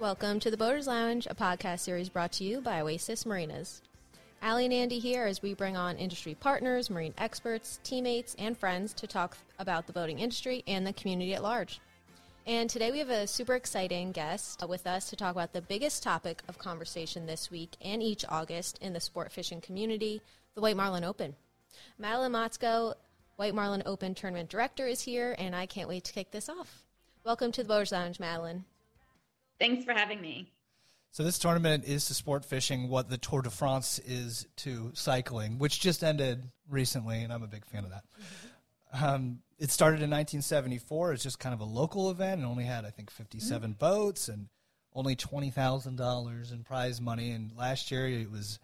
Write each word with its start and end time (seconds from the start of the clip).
Welcome 0.00 0.40
to 0.40 0.50
the 0.50 0.56
Boaters 0.56 0.86
Lounge, 0.86 1.26
a 1.26 1.34
podcast 1.34 1.80
series 1.80 2.08
brought 2.08 2.32
to 2.32 2.44
you 2.44 2.62
by 2.62 2.80
Oasis 2.80 3.26
Marinas. 3.26 3.82
Allie 4.40 4.64
and 4.64 4.72
Andy 4.72 4.98
here 4.98 5.26
as 5.26 5.42
we 5.42 5.52
bring 5.52 5.76
on 5.76 5.98
industry 5.98 6.34
partners, 6.34 6.88
marine 6.88 7.12
experts, 7.18 7.80
teammates, 7.84 8.34
and 8.38 8.56
friends 8.56 8.94
to 8.94 9.06
talk 9.06 9.36
about 9.58 9.86
the 9.86 9.92
boating 9.92 10.18
industry 10.18 10.64
and 10.66 10.86
the 10.86 10.94
community 10.94 11.34
at 11.34 11.42
large. 11.42 11.82
And 12.46 12.70
today 12.70 12.90
we 12.90 12.98
have 13.00 13.10
a 13.10 13.26
super 13.26 13.54
exciting 13.54 14.12
guest 14.12 14.66
with 14.66 14.86
us 14.86 15.10
to 15.10 15.16
talk 15.16 15.32
about 15.32 15.52
the 15.52 15.60
biggest 15.60 16.02
topic 16.02 16.40
of 16.48 16.56
conversation 16.56 17.26
this 17.26 17.50
week 17.50 17.76
and 17.82 18.02
each 18.02 18.24
August 18.26 18.78
in 18.80 18.94
the 18.94 19.00
sport 19.00 19.30
fishing 19.30 19.60
community, 19.60 20.22
the 20.54 20.62
White 20.62 20.78
Marlin 20.78 21.04
Open. 21.04 21.36
Madelyne 22.00 22.30
Motsko, 22.30 22.94
White 23.36 23.54
Marlin 23.54 23.82
Open 23.84 24.14
Tournament 24.14 24.48
Director, 24.48 24.86
is 24.86 25.02
here, 25.02 25.36
and 25.38 25.54
I 25.54 25.66
can't 25.66 25.90
wait 25.90 26.04
to 26.04 26.14
kick 26.14 26.30
this 26.30 26.48
off. 26.48 26.84
Welcome 27.22 27.52
to 27.52 27.62
the 27.62 27.68
Boaters 27.68 27.92
Lounge, 27.92 28.16
Madelyne. 28.16 28.62
Thanks 29.60 29.84
for 29.84 29.92
having 29.92 30.20
me. 30.20 30.50
So 31.12 31.22
this 31.22 31.38
tournament 31.38 31.84
is 31.84 32.06
to 32.06 32.14
sport 32.14 32.44
fishing 32.44 32.88
what 32.88 33.10
the 33.10 33.18
Tour 33.18 33.42
de 33.42 33.50
France 33.50 33.98
is 34.06 34.46
to 34.58 34.90
cycling, 34.94 35.58
which 35.58 35.80
just 35.80 36.02
ended 36.02 36.44
recently, 36.68 37.22
and 37.22 37.32
I'm 37.32 37.42
a 37.42 37.48
big 37.48 37.66
fan 37.66 37.84
of 37.84 37.90
that. 37.90 38.04
Mm-hmm. 38.94 39.04
Um, 39.04 39.38
it 39.58 39.70
started 39.70 39.96
in 39.96 40.10
1974 40.10 41.12
as 41.12 41.22
just 41.22 41.38
kind 41.38 41.52
of 41.52 41.60
a 41.60 41.64
local 41.64 42.10
event 42.10 42.40
and 42.40 42.48
only 42.48 42.64
had, 42.64 42.84
I 42.84 42.90
think, 42.90 43.10
57 43.10 43.70
mm-hmm. 43.70 43.78
boats 43.78 44.28
and 44.28 44.48
only 44.94 45.14
$20,000 45.16 46.52
in 46.52 46.64
prize 46.64 47.00
money. 47.00 47.30
And 47.30 47.52
last 47.56 47.90
year 47.90 48.08
it 48.08 48.30
was 48.30 48.58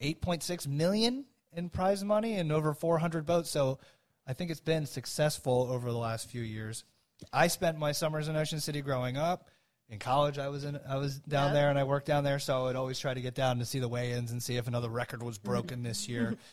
8.6 0.00 0.66
million 0.66 1.24
in 1.52 1.68
prize 1.68 2.02
money 2.02 2.34
and 2.34 2.50
over 2.52 2.74
400 2.74 3.26
boats. 3.26 3.50
So 3.50 3.78
I 4.26 4.32
think 4.32 4.50
it's 4.50 4.60
been 4.60 4.86
successful 4.86 5.68
over 5.70 5.90
the 5.90 5.98
last 5.98 6.30
few 6.30 6.42
years. 6.42 6.84
I 7.32 7.48
spent 7.48 7.78
my 7.78 7.92
summers 7.92 8.28
in 8.28 8.36
Ocean 8.36 8.60
City 8.60 8.80
growing 8.82 9.16
up 9.16 9.50
in 9.88 9.98
college 9.98 10.38
I 10.38 10.48
was 10.48 10.64
in 10.64 10.78
I 10.88 10.96
was 10.96 11.18
down 11.18 11.54
there 11.54 11.70
and 11.70 11.78
I 11.78 11.84
worked 11.84 12.06
down 12.06 12.24
there, 12.24 12.38
so 12.38 12.66
I'd 12.66 12.76
always 12.76 12.98
try 12.98 13.14
to 13.14 13.20
get 13.20 13.34
down 13.34 13.58
to 13.58 13.64
see 13.64 13.78
the 13.78 13.88
weigh-ins 13.88 14.32
and 14.32 14.42
see 14.42 14.56
if 14.56 14.68
another 14.68 14.88
record 14.88 15.22
was 15.22 15.38
broken 15.38 15.82
this 15.82 16.08
year. 16.08 16.36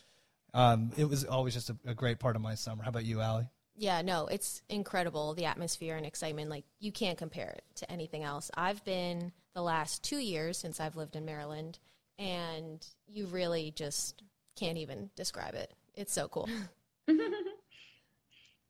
Um, 0.54 0.92
it 0.96 1.04
was 1.04 1.26
always 1.26 1.54
just 1.54 1.70
a, 1.70 1.76
a, 1.86 1.94
great 1.94 2.18
part 2.18 2.38
of 2.38 2.42
my 2.42 2.56
summer. 2.56 2.82
How 2.82 2.88
about 2.88 3.04
you, 3.04 3.20
Allie? 3.20 3.50
Yeah, 3.76 4.02
no, 4.02 4.28
it's 4.28 4.62
incredible 4.70 5.34
the 5.34 5.44
atmosphere 5.44 5.98
and 5.98 6.06
excitement. 6.06 6.50
Like 6.50 6.64
you 6.80 6.94
can't 6.94 7.18
compare 7.18 7.50
it 7.50 7.64
to 7.76 7.92
anything 7.92 8.24
else. 8.24 8.50
I've 8.56 8.82
been 8.86 9.34
the 9.54 9.62
last 9.62 10.02
two 10.02 10.18
years 10.18 10.58
since 10.58 10.80
I've 10.80 10.96
lived 10.96 11.18
in 11.18 11.26
Maryland, 11.26 11.78
and 12.18 12.86
you 13.06 13.26
really 13.26 13.74
just 13.76 14.24
can't 14.56 14.78
even 14.78 15.10
describe 15.18 15.56
it. 15.56 15.74
It's 15.94 16.14
so 16.14 16.30
cool. 16.30 16.48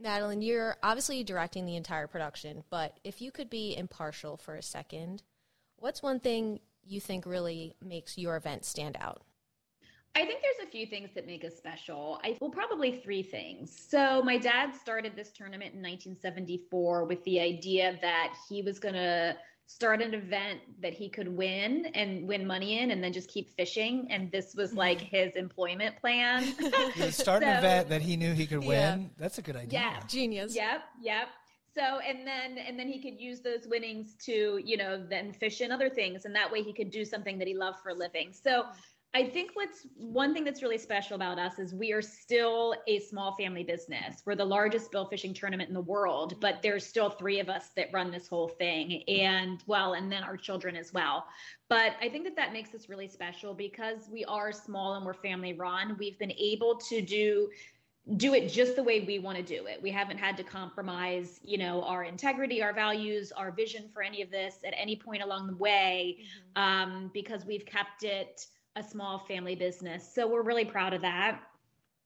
Madelyne, 0.01 0.45
you're 0.45 0.75
obviously 0.83 1.23
directing 1.23 1.65
the 1.65 1.75
entire 1.75 2.07
production, 2.07 2.63
but 2.69 2.99
if 3.03 3.21
you 3.21 3.31
could 3.31 3.49
be 3.49 3.75
impartial 3.75 4.37
for 4.37 4.55
a 4.55 4.61
second, 4.61 5.23
what's 5.77 6.03
one 6.03 6.19
thing 6.19 6.59
you 6.83 6.99
think 6.99 7.25
really 7.25 7.75
makes 7.81 8.17
your 8.17 8.35
event 8.35 8.65
stand 8.65 8.97
out? 8.99 9.23
I 10.17 10.25
think 10.25 10.41
there's 10.41 10.67
a 10.67 10.71
few 10.71 10.85
things 10.85 11.09
that 11.15 11.25
make 11.25 11.43
us 11.43 11.55
special. 11.57 12.21
I 12.23 12.37
well, 12.39 12.49
probably 12.49 12.99
three 12.99 13.21
things. 13.21 13.77
So 13.89 14.21
my 14.23 14.37
dad 14.37 14.73
started 14.73 15.13
this 15.15 15.31
tournament 15.31 15.73
in 15.73 15.81
1974 15.81 17.03
with 17.03 17.21
the 17.25 17.41
idea 17.41 17.97
that 18.01 18.33
he 18.47 18.61
was 18.61 18.79
going 18.79 18.95
to 18.95 19.35
start 19.67 20.01
an 20.01 20.13
event 20.13 20.59
that 20.81 20.93
he 20.93 21.09
could 21.09 21.27
win 21.27 21.87
and 21.95 22.27
win 22.27 22.45
money 22.45 22.79
in 22.79 22.91
and 22.91 23.03
then 23.03 23.11
just 23.11 23.29
keep 23.29 23.55
fishing. 23.55 24.07
And 24.09 24.31
this 24.31 24.55
was 24.55 24.73
like 24.73 24.99
mm-hmm. 24.99 25.15
his 25.15 25.35
employment 25.35 25.97
plan. 25.97 26.43
Start 27.11 27.43
so, 27.43 27.49
an 27.49 27.57
event 27.57 27.89
that 27.89 28.01
he 28.01 28.15
knew 28.15 28.33
he 28.33 28.45
could 28.45 28.63
win. 28.63 29.01
Yeah. 29.01 29.07
that's 29.17 29.37
a 29.37 29.41
good 29.41 29.55
idea. 29.55 29.79
Yeah. 29.79 29.99
Genius. 30.07 30.55
Yep 30.55 30.81
yep. 31.01 31.27
So 31.73 31.99
and 31.99 32.25
then 32.25 32.57
and 32.57 32.79
then 32.79 32.87
he 32.87 33.01
could 33.01 33.19
use 33.19 33.41
those 33.41 33.67
winnings 33.67 34.15
to 34.25 34.59
you 34.63 34.77
know 34.77 35.03
then 35.09 35.33
fish 35.33 35.61
in 35.61 35.71
other 35.71 35.89
things. 35.89 36.25
And 36.25 36.35
that 36.35 36.51
way 36.51 36.61
he 36.61 36.73
could 36.73 36.91
do 36.91 37.05
something 37.05 37.37
that 37.39 37.47
he 37.47 37.55
loved 37.55 37.79
for 37.79 37.89
a 37.89 37.93
living. 37.93 38.33
So 38.33 38.65
I 39.15 39.23
think 39.23 39.51
what's 39.53 39.87
one 39.95 40.33
thing 40.33 40.43
that's 40.43 40.61
really 40.61 40.77
special 40.77 41.15
about 41.15 41.39
us 41.39 41.57
is 41.57 41.73
we 41.73 41.93
are 41.93 42.01
still 42.01 42.75
a 42.85 42.99
small 42.99 43.33
family 43.37 43.63
business. 43.63 44.21
We're 44.25 44.35
the 44.35 44.43
largest 44.43 44.91
bill 44.91 45.05
fishing 45.05 45.33
tournament 45.33 45.69
in 45.69 45.73
the 45.73 45.79
world, 45.79 46.37
but 46.41 46.61
there's 46.61 46.85
still 46.85 47.09
three 47.09 47.39
of 47.39 47.47
us 47.47 47.69
that 47.77 47.87
run 47.93 48.11
this 48.11 48.27
whole 48.27 48.49
thing, 48.49 49.03
and 49.07 49.63
well, 49.67 49.93
and 49.93 50.11
then 50.11 50.21
our 50.21 50.35
children 50.35 50.75
as 50.75 50.91
well. 50.91 51.27
But 51.69 51.93
I 52.01 52.09
think 52.09 52.25
that 52.25 52.35
that 52.35 52.51
makes 52.51 52.75
us 52.75 52.89
really 52.89 53.07
special 53.07 53.53
because 53.53 54.09
we 54.11 54.25
are 54.25 54.51
small 54.51 54.95
and 54.95 55.05
we're 55.05 55.13
family 55.13 55.53
run. 55.53 55.95
We've 55.97 56.19
been 56.19 56.33
able 56.33 56.75
to 56.89 57.01
do 57.01 57.49
do 58.17 58.35
it 58.35 58.49
just 58.49 58.75
the 58.75 58.83
way 58.83 58.99
we 58.99 59.17
want 59.17 59.35
to 59.35 59.43
do 59.43 59.65
it. 59.65 59.81
We 59.81 59.89
haven't 59.89 60.17
had 60.17 60.37
to 60.37 60.43
compromise, 60.43 61.39
you 61.41 61.57
know, 61.57 61.81
our 61.83 62.03
integrity, 62.03 62.61
our 62.61 62.73
values, 62.73 63.31
our 63.31 63.49
vision 63.49 63.89
for 63.91 64.03
any 64.03 64.21
of 64.21 64.29
this 64.29 64.57
at 64.63 64.75
any 64.77 64.95
point 64.95 65.23
along 65.23 65.47
the 65.47 65.55
way, 65.55 66.17
mm-hmm. 66.19 66.61
um, 66.61 67.11
because 67.15 67.45
we've 67.45 67.65
kept 67.65 68.03
it 68.03 68.45
a 68.75 68.83
small 68.83 69.19
family 69.19 69.55
business. 69.55 70.09
So 70.13 70.27
we're 70.27 70.43
really 70.43 70.65
proud 70.65 70.93
of 70.93 71.01
that. 71.01 71.39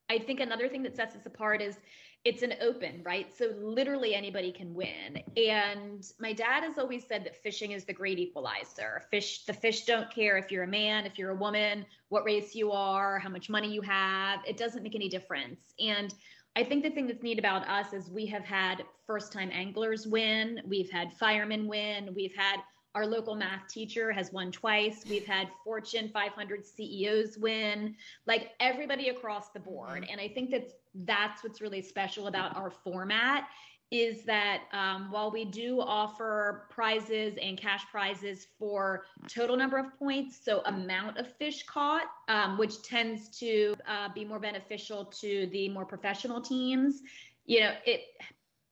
I 0.10 0.20
think 0.20 0.40
another 0.40 0.68
thing 0.68 0.84
that 0.84 0.96
sets 0.96 1.16
us 1.16 1.26
apart 1.26 1.62
is 1.62 1.78
it's 2.26 2.42
an 2.42 2.54
open, 2.62 3.02
right? 3.06 3.32
So 3.36 3.54
literally 3.62 4.14
anybody 4.14 4.52
can 4.52 4.74
win. 4.74 5.24
And 5.38 6.06
my 6.20 6.34
dad 6.34 6.64
has 6.64 6.78
always 6.78 7.06
said 7.08 7.24
that 7.24 7.42
fishing 7.42 7.72
is 7.72 7.86
the 7.86 7.94
great 7.94 8.20
equalizer. 8.20 9.04
Fish 9.10 9.46
the 9.46 9.54
fish 9.54 9.86
don't 9.86 10.14
care 10.14 10.38
if 10.38 10.52
you're 10.52 10.64
a 10.64 10.68
man, 10.68 11.06
if 11.06 11.18
you're 11.18 11.32
a 11.32 11.36
woman, 11.36 11.86
what 12.10 12.26
race 12.26 12.56
you 12.56 12.72
are, 12.72 13.20
how 13.20 13.30
much 13.30 13.50
money 13.50 13.72
you 13.72 13.82
have. 13.82 14.42
It 14.46 14.58
doesn't 14.58 14.84
make 14.84 14.96
any 14.96 15.08
difference. 15.08 15.74
And 15.80 16.14
I 16.56 16.64
think 16.64 16.84
the 16.84 16.90
thing 16.90 17.08
that's 17.08 17.24
neat 17.24 17.40
about 17.40 17.68
us 17.70 17.94
is 17.94 18.10
we 18.10 18.26
have 18.26 18.44
had 18.44 18.84
first 19.08 19.32
time 19.32 19.50
anglers 19.54 20.06
win, 20.06 20.62
we've 20.68 20.90
had 20.90 21.14
firemen 21.14 21.68
win, 21.68 22.14
we've 22.14 22.36
had 22.36 22.58
our 22.96 23.06
local 23.06 23.36
math 23.36 23.68
teacher 23.68 24.12
has 24.12 24.32
won 24.32 24.52
twice. 24.52 25.04
We've 25.10 25.26
had 25.26 25.50
Fortune 25.64 26.10
500 26.10 26.66
CEOs 26.66 27.38
win, 27.38 27.96
like 28.26 28.52
everybody 28.60 29.10
across 29.10 29.50
the 29.50 29.60
board. 29.60 30.04
Mm-hmm. 30.04 30.12
And 30.12 30.22
I 30.22 30.28
think 30.28 30.50
that 30.52 30.70
that's 30.94 31.44
what's 31.44 31.62
really 31.62 31.82
special 31.82 32.28
about 32.28 32.56
our 32.56 32.72
format 32.72 33.48
is 33.92 34.24
that 34.24 34.64
um, 34.72 35.10
while 35.10 35.32
we 35.32 35.46
do 35.46 35.82
offer 35.82 36.68
prizes 36.70 37.36
and 37.42 37.58
cash 37.58 37.84
prizes 37.90 38.48
for 38.60 39.06
total 39.28 39.58
number 39.58 39.80
of 39.80 39.98
points, 39.98 40.40
so 40.44 40.62
amount 40.66 41.18
of 41.18 41.36
fish 41.38 41.64
caught, 41.64 42.06
um, 42.28 42.58
which 42.58 42.84
tends 42.84 43.30
to 43.40 43.76
uh, 43.88 44.08
be 44.14 44.24
more 44.24 44.40
beneficial 44.40 45.06
to 45.06 45.48
the 45.52 45.70
more 45.70 45.86
professional 45.86 46.40
teams, 46.40 47.02
you 47.46 47.62
know, 47.62 47.72
it 47.84 48.02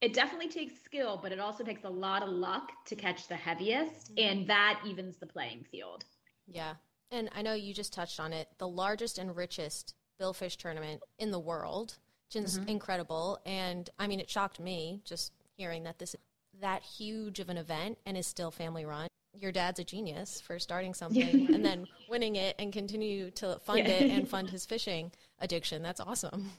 it 0.02 0.13
definitely 0.13 0.50
takes 0.50 0.81
skill, 0.84 1.19
but 1.22 1.31
it 1.31 1.40
also 1.40 1.63
takes 1.63 1.84
a 1.84 1.90
lot 1.90 2.22
of 2.24 2.30
luck 2.30 2.72
to 2.85 2.96
catch 2.96 3.28
the 3.28 3.35
heaviest, 3.35 4.16
mm-hmm. 4.16 4.30
and 4.30 4.47
that 4.47 4.80
evens 4.85 5.18
the 5.18 5.25
playing 5.25 5.66
field. 5.72 6.06
Yeah. 6.47 6.75
And 7.12 7.30
I 7.35 7.41
know 7.41 7.53
you 7.53 7.74
just 7.74 7.94
touched 7.94 8.19
on 8.19 8.34
it 8.34 8.47
the 8.58 8.68
largest 8.68 9.18
and 9.18 9.35
richest 9.35 9.96
billfish 10.22 10.58
tournament 10.58 11.02
in 11.18 11.31
the 11.31 11.40
world, 11.40 11.97
which 12.28 12.44
is 12.44 12.59
mm-hmm. 12.59 12.69
incredible. 12.69 13.40
And 13.46 13.90
I 13.97 14.08
mean, 14.08 14.19
it 14.19 14.30
shocked 14.30 14.59
me 14.59 15.02
just 15.06 15.31
hearing 15.56 15.84
that 15.84 16.00
this 16.00 16.14
is 16.14 16.22
that 16.59 16.81
huge 16.81 17.40
of 17.40 17.50
an 17.50 17.58
event 17.58 18.00
and 18.06 18.18
is 18.18 18.25
still 18.25 18.52
family 18.52 18.85
run. 18.85 19.08
Your 19.34 19.52
dad's 19.52 19.79
a 19.79 19.84
genius 19.84 20.41
for 20.41 20.59
starting 20.59 20.94
something 20.96 21.53
and 21.53 21.64
then 21.64 21.88
winning 22.09 22.35
it 22.35 22.56
and 22.59 22.74
continue 22.74 23.31
to 23.31 23.59
fund 23.64 23.79
yeah. 23.79 23.94
it 23.94 24.12
and 24.12 24.28
fund 24.28 24.50
his 24.50 24.66
fishing 24.66 25.12
addiction. 25.40 25.81
That's 25.81 26.00
awesome 26.00 26.52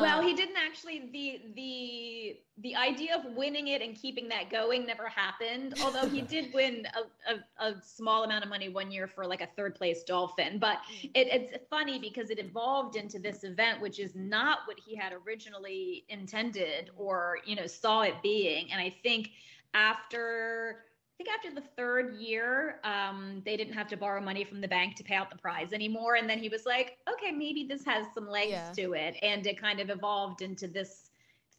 well, 0.00 0.22
he 0.22 0.30
um, 0.30 0.36
didn't 0.36 0.56
actually. 0.56 1.08
the 1.12 1.40
the 1.54 2.40
The 2.62 2.76
idea 2.76 3.16
of 3.16 3.36
winning 3.36 3.68
it 3.68 3.80
and 3.80 3.96
keeping 3.96 4.28
that 4.28 4.50
going 4.50 4.86
never 4.86 5.08
happened. 5.08 5.74
Although 5.82 6.08
he 6.08 6.20
did 6.20 6.52
win 6.54 6.86
a, 6.94 7.32
a, 7.32 7.70
a, 7.70 7.82
small 7.82 8.24
amount 8.24 8.44
of 8.44 8.50
money 8.50 8.68
one 8.68 8.90
year 8.90 9.06
for 9.06 9.26
like 9.26 9.40
a 9.40 9.48
third 9.56 9.74
place 9.74 10.02
dolphin. 10.04 10.58
But 10.58 10.78
it, 11.14 11.28
it's 11.28 11.66
funny 11.70 11.98
because 11.98 12.30
it 12.30 12.38
evolved 12.38 12.96
into 12.96 13.18
this 13.18 13.44
event, 13.44 13.80
which 13.80 13.98
is 13.98 14.14
not 14.14 14.60
what 14.66 14.78
he 14.78 14.94
had 14.94 15.12
originally 15.26 16.04
intended 16.08 16.90
or 16.96 17.38
you 17.44 17.56
know 17.56 17.66
saw 17.66 18.02
it 18.02 18.14
being. 18.22 18.70
And 18.70 18.80
I 18.80 18.94
think 19.02 19.30
after 19.74 20.84
think 21.18 21.28
after 21.36 21.52
the 21.52 21.66
third 21.76 22.14
year, 22.14 22.76
um, 22.84 23.42
they 23.44 23.56
didn't 23.56 23.74
have 23.74 23.88
to 23.88 23.96
borrow 23.96 24.20
money 24.20 24.44
from 24.44 24.60
the 24.60 24.68
bank 24.68 24.94
to 24.96 25.04
pay 25.04 25.16
out 25.16 25.30
the 25.30 25.36
prize 25.36 25.72
anymore. 25.72 26.14
And 26.14 26.30
then 26.30 26.38
he 26.38 26.48
was 26.48 26.64
like, 26.64 26.98
okay, 27.12 27.32
maybe 27.32 27.66
this 27.68 27.84
has 27.84 28.06
some 28.14 28.28
legs 28.28 28.52
yeah. 28.52 28.72
to 28.76 28.92
it. 28.94 29.16
And 29.20 29.44
it 29.46 29.60
kind 29.60 29.80
of 29.80 29.90
evolved 29.90 30.42
into 30.42 30.68
this 30.68 31.10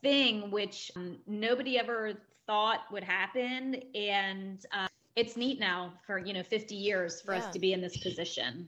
thing, 0.01 0.49
which 0.49 0.91
um, 0.95 1.17
nobody 1.27 1.77
ever 1.77 2.13
thought 2.47 2.79
would 2.91 3.03
happen. 3.03 3.83
And 3.93 4.65
uh, 4.71 4.87
it's 5.17 5.35
neat 5.35 5.59
now 5.59 5.93
for, 6.07 6.17
you 6.17 6.33
know, 6.33 6.43
50 6.43 6.73
years 6.73 7.21
for 7.21 7.33
yeah. 7.33 7.41
us 7.41 7.53
to 7.53 7.59
be 7.59 7.73
in 7.73 7.81
this 7.81 7.97
position. 7.97 8.67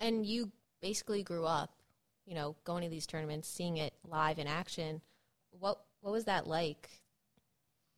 And 0.00 0.24
you 0.24 0.50
basically 0.80 1.22
grew 1.22 1.44
up, 1.44 1.70
you 2.24 2.34
know, 2.34 2.56
going 2.64 2.82
to 2.82 2.88
these 2.88 3.06
tournaments, 3.06 3.46
seeing 3.46 3.76
it 3.76 3.92
live 4.08 4.38
in 4.38 4.46
action. 4.46 5.02
What, 5.50 5.80
what 6.00 6.12
was 6.12 6.24
that 6.24 6.46
like? 6.46 6.88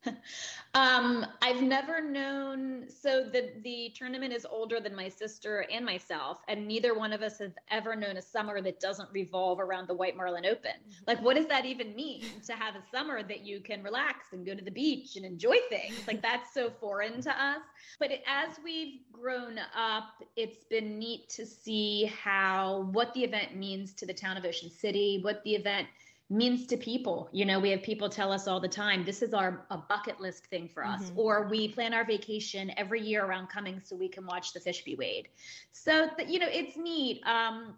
um, 0.73 1.25
I've 1.41 1.61
never 1.61 2.01
known. 2.01 2.85
So 2.89 3.23
the 3.23 3.51
the 3.63 3.91
tournament 3.95 4.33
is 4.33 4.45
older 4.49 4.79
than 4.79 4.95
my 4.95 5.09
sister 5.09 5.65
and 5.71 5.85
myself, 5.85 6.39
and 6.47 6.67
neither 6.67 6.97
one 6.97 7.13
of 7.13 7.21
us 7.21 7.39
have 7.39 7.53
ever 7.69 7.95
known 7.95 8.17
a 8.17 8.21
summer 8.21 8.61
that 8.61 8.79
doesn't 8.79 9.09
revolve 9.11 9.59
around 9.59 9.87
the 9.87 9.93
White 9.93 10.15
Marlin 10.15 10.45
Open. 10.45 10.71
Mm-hmm. 10.71 11.03
Like, 11.07 11.21
what 11.21 11.35
does 11.35 11.47
that 11.47 11.65
even 11.65 11.95
mean 11.95 12.23
to 12.45 12.53
have 12.53 12.75
a 12.75 12.83
summer 12.91 13.23
that 13.23 13.45
you 13.45 13.59
can 13.59 13.83
relax 13.83 14.33
and 14.33 14.45
go 14.45 14.55
to 14.55 14.63
the 14.63 14.71
beach 14.71 15.15
and 15.15 15.25
enjoy 15.25 15.57
things? 15.69 15.95
Like 16.07 16.21
that's 16.21 16.53
so 16.53 16.69
foreign 16.69 17.21
to 17.21 17.31
us. 17.31 17.61
But 17.99 18.11
it, 18.11 18.23
as 18.27 18.57
we've 18.63 19.01
grown 19.11 19.59
up, 19.75 20.23
it's 20.35 20.63
been 20.65 20.99
neat 20.99 21.29
to 21.29 21.45
see 21.45 22.05
how 22.05 22.89
what 22.91 23.13
the 23.13 23.23
event 23.23 23.55
means 23.55 23.93
to 23.93 24.05
the 24.05 24.13
town 24.13 24.37
of 24.37 24.45
Ocean 24.45 24.69
City, 24.69 25.19
what 25.21 25.43
the 25.43 25.55
event 25.55 25.87
means 26.29 26.65
to 26.67 26.77
people. 26.77 27.29
You 27.31 27.45
know, 27.45 27.59
we 27.59 27.69
have 27.71 27.83
people 27.83 28.09
tell 28.09 28.31
us 28.31 28.47
all 28.47 28.59
the 28.59 28.67
time, 28.67 29.03
this 29.05 29.21
is 29.21 29.33
our 29.33 29.65
a 29.69 29.77
bucket 29.77 30.19
list 30.19 30.45
thing 30.47 30.67
for 30.67 30.85
us. 30.85 31.03
Mm-hmm. 31.03 31.19
Or 31.19 31.47
we 31.47 31.67
plan 31.67 31.93
our 31.93 32.05
vacation 32.05 32.71
every 32.77 33.01
year 33.01 33.25
around 33.25 33.47
coming 33.47 33.81
so 33.83 33.95
we 33.95 34.07
can 34.07 34.25
watch 34.25 34.53
the 34.53 34.59
fish 34.59 34.83
be 34.83 34.95
weighed. 34.95 35.27
So, 35.71 36.09
you 36.27 36.39
know, 36.39 36.47
it's 36.49 36.77
neat. 36.77 37.21
Um, 37.25 37.75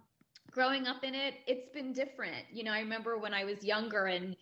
growing 0.52 0.88
up 0.88 1.04
in 1.04 1.16
it, 1.16 1.36
it's 1.48 1.70
been 1.70 1.92
different. 1.92 2.46
You 2.52 2.64
know, 2.64 2.72
I 2.72 2.80
remember 2.80 3.18
when 3.18 3.34
I 3.34 3.44
was 3.44 3.64
younger 3.64 4.06
and 4.06 4.36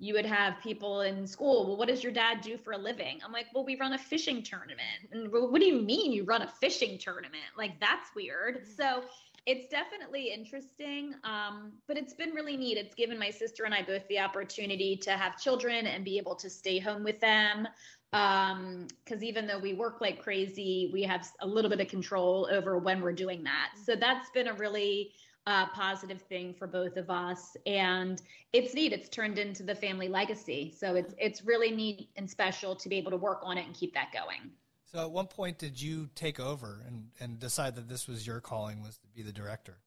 you 0.00 0.14
would 0.14 0.26
have 0.26 0.60
people 0.62 1.00
in 1.00 1.26
school, 1.26 1.66
well, 1.66 1.76
what 1.76 1.88
does 1.88 2.04
your 2.04 2.12
dad 2.12 2.40
do 2.40 2.56
for 2.56 2.72
a 2.72 2.78
living? 2.78 3.18
I'm 3.24 3.32
like, 3.32 3.46
well, 3.54 3.64
we 3.64 3.76
run 3.76 3.94
a 3.94 3.98
fishing 3.98 4.42
tournament. 4.42 5.08
And 5.10 5.32
well, 5.32 5.50
what 5.50 5.60
do 5.60 5.66
you 5.66 5.80
mean 5.80 6.12
you 6.12 6.24
run 6.24 6.42
a 6.42 6.48
fishing 6.60 6.98
tournament? 6.98 7.42
Like, 7.56 7.80
that's 7.80 8.14
weird. 8.14 8.58
Mm-hmm. 8.58 8.72
So 8.76 9.02
it's 9.48 9.66
definitely 9.66 10.30
interesting, 10.30 11.14
um, 11.24 11.72
but 11.86 11.96
it's 11.96 12.12
been 12.12 12.32
really 12.32 12.54
neat. 12.54 12.76
It's 12.76 12.94
given 12.94 13.18
my 13.18 13.30
sister 13.30 13.64
and 13.64 13.72
I 13.72 13.82
both 13.82 14.06
the 14.08 14.18
opportunity 14.18 14.94
to 14.98 15.12
have 15.12 15.40
children 15.40 15.86
and 15.86 16.04
be 16.04 16.18
able 16.18 16.34
to 16.34 16.50
stay 16.50 16.78
home 16.78 17.02
with 17.02 17.18
them. 17.18 17.66
Because 18.12 18.52
um, 18.52 19.22
even 19.22 19.46
though 19.46 19.58
we 19.58 19.72
work 19.72 20.02
like 20.02 20.22
crazy, 20.22 20.90
we 20.92 21.02
have 21.04 21.26
a 21.40 21.46
little 21.46 21.70
bit 21.70 21.80
of 21.80 21.88
control 21.88 22.46
over 22.52 22.76
when 22.76 23.00
we're 23.00 23.14
doing 23.14 23.42
that. 23.44 23.70
So 23.82 23.96
that's 23.96 24.28
been 24.30 24.48
a 24.48 24.52
really 24.52 25.12
uh, 25.46 25.66
positive 25.68 26.20
thing 26.20 26.52
for 26.52 26.66
both 26.66 26.98
of 26.98 27.08
us, 27.08 27.56
and 27.64 28.20
it's 28.52 28.74
neat. 28.74 28.92
It's 28.92 29.08
turned 29.08 29.38
into 29.38 29.62
the 29.62 29.74
family 29.74 30.08
legacy. 30.08 30.74
So 30.76 30.94
it's 30.94 31.14
it's 31.16 31.42
really 31.42 31.70
neat 31.70 32.10
and 32.16 32.28
special 32.28 32.76
to 32.76 32.88
be 32.90 32.96
able 32.98 33.12
to 33.12 33.16
work 33.16 33.40
on 33.42 33.56
it 33.56 33.64
and 33.64 33.74
keep 33.74 33.94
that 33.94 34.12
going. 34.12 34.50
So 34.90 35.00
at 35.00 35.10
one 35.10 35.26
point 35.26 35.58
did 35.58 35.80
you 35.80 36.08
take 36.14 36.40
over 36.40 36.82
and, 36.86 37.08
and 37.20 37.38
decide 37.38 37.76
that 37.76 37.88
this 37.88 38.08
was 38.08 38.26
your 38.26 38.40
calling 38.40 38.80
was 38.80 38.96
to 38.98 39.08
be 39.14 39.22
the 39.22 39.32
director? 39.32 39.78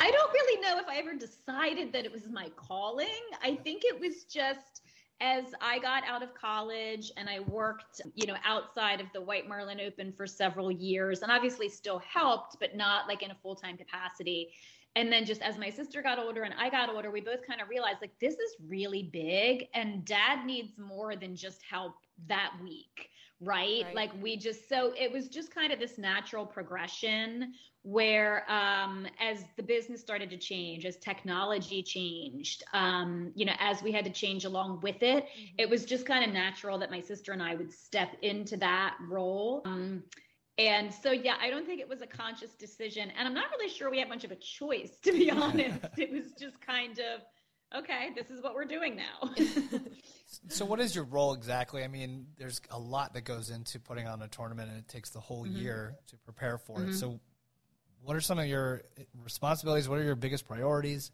I 0.00 0.10
don't 0.10 0.32
really 0.32 0.62
know 0.62 0.78
if 0.78 0.88
I 0.88 0.96
ever 0.96 1.14
decided 1.14 1.92
that 1.92 2.06
it 2.06 2.12
was 2.12 2.26
my 2.30 2.48
calling. 2.56 3.06
I 3.42 3.56
think 3.56 3.82
it 3.84 4.00
was 4.00 4.24
just 4.24 4.82
as 5.20 5.44
I 5.60 5.78
got 5.78 6.04
out 6.06 6.22
of 6.22 6.34
college 6.34 7.12
and 7.18 7.28
I 7.28 7.40
worked, 7.40 8.00
you 8.14 8.26
know, 8.26 8.36
outside 8.44 9.00
of 9.00 9.08
the 9.12 9.20
White 9.20 9.46
Marlin 9.46 9.80
Open 9.80 10.12
for 10.12 10.26
several 10.26 10.70
years 10.70 11.20
and 11.20 11.30
obviously 11.30 11.68
still 11.68 11.98
helped, 11.98 12.56
but 12.60 12.74
not 12.74 13.08
like 13.08 13.22
in 13.22 13.30
a 13.30 13.36
full 13.42 13.54
time 13.54 13.76
capacity. 13.76 14.52
And 14.96 15.12
then 15.12 15.26
just 15.26 15.42
as 15.42 15.58
my 15.58 15.70
sister 15.70 16.00
got 16.02 16.18
older 16.18 16.44
and 16.44 16.54
I 16.58 16.70
got 16.70 16.88
older, 16.88 17.10
we 17.10 17.20
both 17.20 17.46
kind 17.46 17.60
of 17.60 17.68
realized 17.68 17.98
like 18.00 18.18
this 18.20 18.34
is 18.34 18.56
really 18.66 19.02
big 19.02 19.66
and 19.74 20.04
dad 20.04 20.46
needs 20.46 20.78
more 20.78 21.14
than 21.14 21.36
just 21.36 21.60
help 21.68 21.94
that 22.26 22.52
week 22.62 23.10
right? 23.44 23.84
right? 23.84 23.94
Like 23.94 24.10
we 24.22 24.36
just 24.36 24.68
so 24.68 24.92
it 24.98 25.12
was 25.12 25.28
just 25.28 25.54
kind 25.54 25.72
of 25.72 25.78
this 25.78 25.98
natural 25.98 26.46
progression 26.46 27.54
where 27.82 28.50
um, 28.50 29.06
as 29.20 29.44
the 29.56 29.62
business 29.62 30.00
started 30.00 30.30
to 30.30 30.38
change, 30.38 30.86
as 30.86 30.96
technology 30.96 31.82
changed, 31.82 32.64
um, 32.72 33.30
you 33.34 33.44
know, 33.44 33.52
as 33.58 33.82
we 33.82 33.92
had 33.92 34.06
to 34.06 34.10
change 34.10 34.46
along 34.46 34.80
with 34.80 35.02
it, 35.02 35.24
mm-hmm. 35.24 35.54
it 35.58 35.68
was 35.68 35.84
just 35.84 36.06
kind 36.06 36.24
of 36.24 36.32
natural 36.32 36.78
that 36.78 36.90
my 36.90 37.00
sister 37.00 37.32
and 37.32 37.42
I 37.42 37.54
would 37.54 37.70
step 37.70 38.16
into 38.22 38.56
that 38.56 38.96
role. 39.06 39.60
Um, 39.66 40.02
and 40.56 40.92
so, 40.92 41.10
yeah, 41.10 41.34
I 41.40 41.50
don't 41.50 41.66
think 41.66 41.80
it 41.80 41.88
was 41.88 42.00
a 42.00 42.06
conscious 42.06 42.54
decision. 42.54 43.10
And 43.18 43.28
I'm 43.28 43.34
not 43.34 43.50
really 43.50 43.68
sure 43.68 43.90
we 43.90 43.98
had 43.98 44.08
much 44.08 44.24
of 44.24 44.30
a 44.30 44.36
choice, 44.36 44.98
to 45.02 45.12
be 45.12 45.30
honest. 45.30 45.80
it 45.98 46.10
was 46.10 46.32
just 46.40 46.60
kind 46.60 46.98
of, 47.00 47.78
okay, 47.78 48.10
this 48.14 48.30
is 48.30 48.42
what 48.42 48.54
we're 48.54 48.64
doing 48.64 48.96
now. 48.96 49.30
so, 50.48 50.64
what 50.64 50.80
is 50.80 50.94
your 50.94 51.04
role 51.04 51.34
exactly? 51.34 51.84
I 51.84 51.88
mean, 51.88 52.26
there's 52.38 52.60
a 52.70 52.78
lot 52.78 53.14
that 53.14 53.22
goes 53.22 53.50
into 53.50 53.78
putting 53.78 54.06
on 54.06 54.22
a 54.22 54.28
tournament, 54.28 54.70
and 54.70 54.78
it 54.78 54.88
takes 54.88 55.10
the 55.10 55.20
whole 55.20 55.44
mm-hmm. 55.44 55.56
year 55.56 55.96
to 56.08 56.16
prepare 56.18 56.58
for 56.58 56.78
mm-hmm. 56.78 56.90
it. 56.90 56.94
So, 56.94 57.20
what 58.02 58.16
are 58.16 58.20
some 58.20 58.38
of 58.38 58.46
your 58.46 58.82
responsibilities? 59.22 59.88
What 59.88 59.98
are 59.98 60.04
your 60.04 60.16
biggest 60.16 60.46
priorities? 60.46 61.12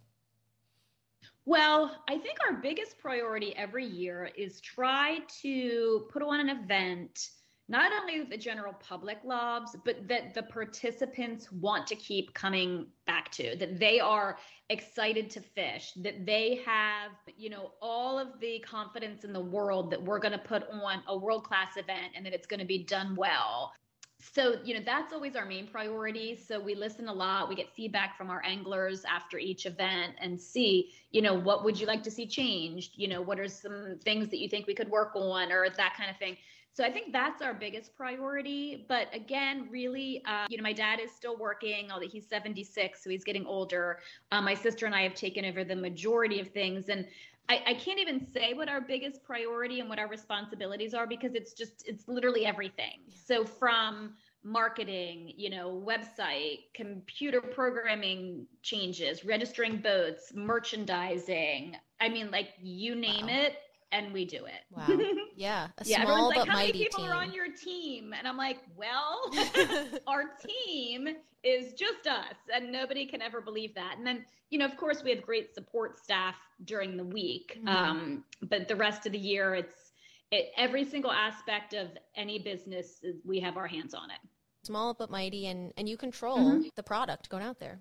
Well, 1.44 1.96
I 2.08 2.18
think 2.18 2.38
our 2.48 2.56
biggest 2.60 2.98
priority 2.98 3.54
every 3.56 3.84
year 3.84 4.30
is 4.36 4.60
try 4.60 5.18
to 5.42 6.06
put 6.10 6.22
on 6.22 6.40
an 6.40 6.48
event 6.48 7.30
not 7.70 7.92
only 7.92 8.24
the 8.24 8.36
general 8.36 8.74
public 8.74 9.18
loves, 9.24 9.76
but 9.84 10.08
that 10.08 10.34
the 10.34 10.42
participants 10.42 11.52
want 11.52 11.86
to 11.86 11.94
keep 11.94 12.34
coming 12.34 12.84
back 13.06 13.30
to, 13.30 13.56
that 13.58 13.78
they 13.78 14.00
are 14.00 14.36
excited 14.70 15.30
to 15.30 15.40
fish, 15.40 15.92
that 15.94 16.26
they 16.26 16.60
have, 16.66 17.12
you 17.36 17.48
know, 17.48 17.70
all 17.80 18.18
of 18.18 18.40
the 18.40 18.58
confidence 18.68 19.22
in 19.22 19.32
the 19.32 19.40
world 19.40 19.88
that 19.88 20.02
we're 20.02 20.18
going 20.18 20.32
to 20.32 20.38
put 20.38 20.64
on 20.72 21.00
a 21.06 21.16
world 21.16 21.44
class 21.44 21.76
event 21.76 22.12
and 22.16 22.26
that 22.26 22.34
it's 22.34 22.46
going 22.46 22.58
to 22.58 22.66
be 22.66 22.82
done 22.82 23.14
well. 23.14 23.72
So, 24.20 24.56
you 24.64 24.74
know, 24.74 24.80
that's 24.84 25.12
always 25.12 25.36
our 25.36 25.46
main 25.46 25.68
priority. 25.68 26.36
So 26.36 26.60
we 26.60 26.74
listen 26.74 27.08
a 27.08 27.12
lot. 27.12 27.48
We 27.48 27.54
get 27.54 27.72
feedback 27.74 28.18
from 28.18 28.30
our 28.30 28.42
anglers 28.44 29.04
after 29.04 29.38
each 29.38 29.64
event 29.64 30.14
and 30.20 30.38
see, 30.38 30.90
you 31.12 31.22
know, 31.22 31.34
what 31.34 31.64
would 31.64 31.78
you 31.80 31.86
like 31.86 32.02
to 32.02 32.10
see 32.10 32.26
changed? 32.26 32.92
You 32.96 33.08
know, 33.08 33.22
what 33.22 33.38
are 33.38 33.48
some 33.48 33.98
things 34.04 34.28
that 34.28 34.38
you 34.38 34.48
think 34.48 34.66
we 34.66 34.74
could 34.74 34.90
work 34.90 35.12
on 35.14 35.52
or 35.52 35.68
that 35.70 35.94
kind 35.96 36.10
of 36.10 36.16
thing. 36.18 36.36
So 36.80 36.86
I 36.86 36.90
think 36.90 37.12
that's 37.12 37.42
our 37.42 37.52
biggest 37.52 37.94
priority. 37.94 38.86
But 38.88 39.14
again, 39.14 39.68
really, 39.70 40.22
uh, 40.24 40.46
you 40.48 40.56
know, 40.56 40.62
my 40.62 40.72
dad 40.72 40.98
is 40.98 41.10
still 41.10 41.36
working, 41.36 41.90
although 41.92 42.08
he's 42.08 42.26
76, 42.26 43.04
so 43.04 43.10
he's 43.10 43.22
getting 43.22 43.44
older. 43.44 43.98
Um, 44.32 44.46
my 44.46 44.54
sister 44.54 44.86
and 44.86 44.94
I 44.94 45.02
have 45.02 45.14
taken 45.14 45.44
over 45.44 45.62
the 45.62 45.76
majority 45.76 46.40
of 46.40 46.48
things. 46.48 46.88
And 46.88 47.06
I, 47.50 47.62
I, 47.66 47.74
can't 47.74 48.00
even 48.00 48.26
say 48.26 48.54
what 48.54 48.70
our 48.70 48.80
biggest 48.80 49.22
priority 49.22 49.80
and 49.80 49.90
what 49.90 49.98
our 49.98 50.08
responsibilities 50.08 50.94
are 50.94 51.06
because 51.06 51.34
it's 51.34 51.52
just, 51.52 51.86
it's 51.86 52.08
literally 52.08 52.46
everything. 52.46 53.00
So 53.26 53.44
from 53.44 54.14
marketing, 54.42 55.34
you 55.36 55.50
know, 55.50 55.84
website, 55.86 56.60
computer 56.72 57.42
programming 57.42 58.46
changes, 58.62 59.22
registering 59.22 59.76
boats, 59.82 60.32
merchandising. 60.34 61.76
I 62.00 62.08
mean, 62.08 62.30
like 62.30 62.54
you 62.62 62.94
name 62.94 63.26
wow. 63.26 63.34
it, 63.34 63.56
and 63.92 64.12
we 64.12 64.24
do 64.24 64.44
it. 64.46 64.62
Wow. 64.70 64.86
Yeah. 65.36 65.68
A 65.78 65.84
yeah, 65.86 66.04
small 66.04 66.28
like, 66.28 66.36
but 66.36 66.48
How 66.48 66.58
many 66.58 66.72
people 66.72 66.98
team. 67.00 67.10
are 67.10 67.14
on 67.14 67.32
your 67.32 67.46
team? 67.50 68.12
And 68.12 68.28
I'm 68.28 68.36
like, 68.36 68.58
well, 68.76 69.22
our 70.06 70.24
team 70.46 71.08
is 71.42 71.72
just 71.72 72.06
us, 72.06 72.34
and 72.54 72.70
nobody 72.70 73.06
can 73.06 73.22
ever 73.22 73.40
believe 73.40 73.74
that. 73.74 73.94
And 73.96 74.06
then, 74.06 74.26
you 74.50 74.58
know, 74.58 74.66
of 74.66 74.76
course, 74.76 75.02
we 75.02 75.08
have 75.14 75.22
great 75.22 75.54
support 75.54 75.98
staff 75.98 76.34
during 76.66 76.98
the 76.98 77.04
week, 77.04 77.56
mm-hmm. 77.56 77.68
um, 77.68 78.24
but 78.42 78.68
the 78.68 78.76
rest 78.76 79.06
of 79.06 79.12
the 79.12 79.18
year, 79.18 79.54
it's 79.54 79.92
it, 80.30 80.50
every 80.58 80.84
single 80.84 81.10
aspect 81.10 81.72
of 81.72 81.88
any 82.16 82.38
business. 82.38 83.00
We 83.24 83.40
have 83.40 83.56
our 83.56 83.66
hands 83.66 83.94
on 83.94 84.10
it. 84.10 84.18
Small 84.64 84.92
but 84.92 85.08
mighty, 85.10 85.46
and 85.46 85.72
and 85.78 85.88
you 85.88 85.96
control 85.96 86.38
mm-hmm. 86.38 86.68
the 86.76 86.82
product 86.82 87.30
going 87.30 87.44
out 87.44 87.60
there. 87.60 87.80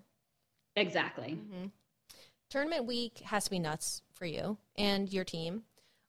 Exactly. 0.76 1.32
Mm-hmm. 1.32 1.66
Tournament 2.48 2.86
week 2.86 3.18
has 3.20 3.44
to 3.44 3.50
be 3.50 3.58
nuts 3.58 4.02
for 4.14 4.24
you 4.24 4.58
and 4.76 5.12
your 5.12 5.24
team. 5.24 5.62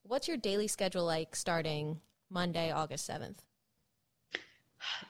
What's 0.04 0.28
your 0.28 0.38
daily 0.38 0.68
schedule 0.68 1.06
like 1.06 1.36
starting 1.36 2.02
Monday, 2.30 2.72
August 2.72 3.10
7th? 3.10 3.38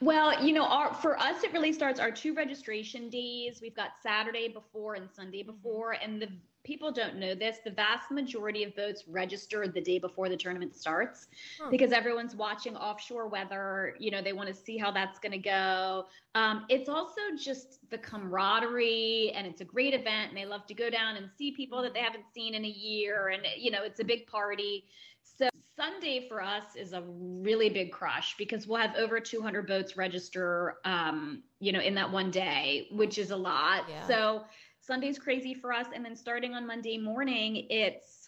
Well, 0.02 0.44
you 0.44 0.54
know, 0.54 0.66
our, 0.66 0.94
for 0.94 1.18
us, 1.18 1.44
it 1.44 1.54
really 1.54 1.72
starts 1.72 2.00
our 2.00 2.12
two 2.12 2.34
registration 2.34 3.10
days. 3.10 3.60
We've 3.62 3.76
got 3.76 3.92
Saturday 4.04 4.50
before 4.50 4.96
and 4.96 5.10
Sunday 5.10 5.44
mm-hmm. 5.44 5.52
before, 5.52 5.94
and 5.94 6.22
the 6.22 6.28
people 6.63 6.91
don't 6.91 7.18
know 7.18 7.34
this. 7.34 7.58
The 7.63 7.72
vast 7.72 8.12
majority 8.12 8.63
of 8.63 8.75
boats 8.75 9.03
register 9.08 9.68
the 9.68 9.82
day 9.82 10.00
before 10.00 10.30
the 10.30 10.38
tournament 10.38 10.75
starts 10.75 11.27
huh. 11.60 11.70
because 11.70 11.91
everyone's 11.91 12.36
watching 12.36 12.75
offshore 12.75 13.27
weather. 13.27 13.96
You 14.00 14.12
know, 14.12 14.22
they 14.22 14.34
want 14.34 14.50
to 14.50 14.56
see 14.56 14.77
how 14.77 14.91
that's 14.91 15.20
going 15.20 15.32
to 15.32 15.38
go. 15.38 16.06
Um, 16.36 16.65
it's 16.70 16.89
also 16.89 17.22
just 17.38 17.80
the 17.89 17.98
camaraderie, 17.98 19.32
and 19.36 19.48
it's 19.48 19.62
a 19.62 19.65
great 19.65 19.94
event, 19.94 20.30
and 20.30 20.38
they 20.38 20.46
love 20.46 20.65
to 20.68 20.74
go 20.74 20.89
down 20.89 21.18
and 21.18 21.30
see 21.38 21.51
people 21.51 21.82
that 21.82 21.94
they 21.94 22.01
haven't 22.01 22.25
seen 22.34 22.56
in 22.56 22.63
a 22.63 22.70
year, 22.70 23.30
and 23.30 23.44
you 23.58 23.72
know, 23.72 23.84
it's 23.84 24.00
a 24.00 24.06
big 24.06 24.27
party. 24.27 24.86
So 25.24 25.50
Sunday 25.75 26.27
for 26.27 26.41
us 26.41 26.75
is 26.75 26.94
a 26.94 27.03
really 27.08 27.70
big 27.70 27.91
crush 27.91 28.36
because 28.38 28.68
we'll 28.68 28.80
have 28.80 28.96
over 28.96 29.20
200 29.20 29.65
boats 29.68 29.98
register, 29.98 30.77
um, 30.86 31.44
you 31.60 31.72
know, 31.72 31.80
in 31.80 31.96
that 31.96 32.12
one 32.12 32.32
day, 32.32 32.88
which 32.91 33.18
is 33.18 33.32
a 33.32 33.36
lot. 33.36 33.86
Yeah. 33.89 34.08
So 34.08 34.44
Sunday's 34.82 35.20
crazy 35.20 35.54
for 35.54 35.72
us. 35.72 35.88
And 35.94 36.04
then 36.04 36.16
starting 36.16 36.54
on 36.56 36.66
Monday 36.66 36.98
morning, 36.98 37.68
it's 37.70 38.21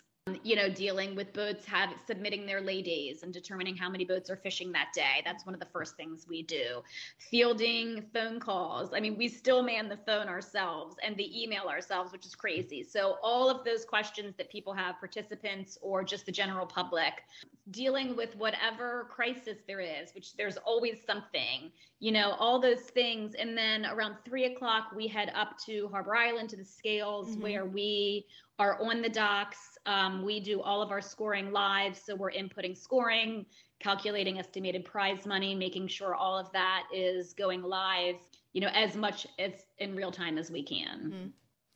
you 0.43 0.55
know, 0.55 0.69
dealing 0.69 1.15
with 1.15 1.33
boats 1.33 1.65
have 1.65 1.89
submitting 2.07 2.45
their 2.45 2.61
lay 2.61 2.81
days 2.81 3.23
and 3.23 3.33
determining 3.33 3.75
how 3.75 3.89
many 3.89 4.05
boats 4.05 4.29
are 4.29 4.35
fishing 4.35 4.71
that 4.71 4.89
day. 4.93 5.21
That's 5.25 5.45
one 5.45 5.53
of 5.53 5.59
the 5.59 5.67
first 5.67 5.97
things 5.97 6.25
we 6.27 6.43
do. 6.43 6.81
Fielding 7.17 8.05
phone 8.13 8.39
calls. 8.39 8.91
I 8.93 8.99
mean, 8.99 9.17
we 9.17 9.27
still 9.27 9.63
man 9.63 9.89
the 9.89 9.97
phone 10.05 10.27
ourselves 10.27 10.95
and 11.03 11.15
the 11.17 11.43
email 11.43 11.63
ourselves, 11.63 12.11
which 12.11 12.25
is 12.25 12.35
crazy. 12.35 12.83
So 12.83 13.17
all 13.21 13.49
of 13.49 13.65
those 13.65 13.83
questions 13.85 14.35
that 14.37 14.49
people 14.49 14.73
have, 14.73 14.99
participants 14.99 15.77
or 15.81 16.03
just 16.03 16.25
the 16.25 16.31
general 16.31 16.65
public, 16.65 17.23
dealing 17.71 18.15
with 18.15 18.35
whatever 18.37 19.07
crisis 19.09 19.59
there 19.67 19.79
is, 19.79 20.13
which 20.13 20.35
there's 20.35 20.57
always 20.57 20.99
something, 21.05 21.71
you 21.99 22.11
know, 22.11 22.31
all 22.39 22.59
those 22.59 22.81
things. 22.81 23.35
And 23.35 23.57
then 23.57 23.85
around 23.85 24.15
three 24.25 24.45
o'clock, 24.45 24.87
we 24.95 25.07
head 25.07 25.31
up 25.35 25.57
to 25.65 25.87
Harbor 25.89 26.15
Island 26.15 26.49
to 26.51 26.57
the 26.57 26.65
scales 26.65 27.29
mm-hmm. 27.29 27.43
where 27.43 27.65
we 27.65 28.25
are 28.60 28.81
on 28.81 29.01
the 29.01 29.10
docks. 29.10 29.57
Um, 29.86 30.24
we 30.24 30.39
do 30.39 30.62
all 30.62 30.81
of 30.81 30.91
our 30.91 31.01
scoring 31.01 31.51
live. 31.51 31.98
So 31.98 32.15
we're 32.15 32.31
inputting 32.31 32.77
scoring, 32.77 33.45
calculating 33.79 34.39
estimated 34.39 34.86
prize 34.86 35.25
money, 35.25 35.55
making 35.55 35.88
sure 35.88 36.15
all 36.15 36.38
of 36.38 36.51
that 36.53 36.83
is 36.93 37.33
going 37.33 37.63
live, 37.63 38.15
you 38.53 38.62
know, 38.62 38.69
as 38.74 38.95
much 38.95 39.27
as 39.39 39.51
in 39.79 39.95
real 39.95 40.12
time 40.12 40.38
as 40.38 40.51
we 40.51 40.63
can. 40.63 41.00
Mm-hmm. 41.00 41.27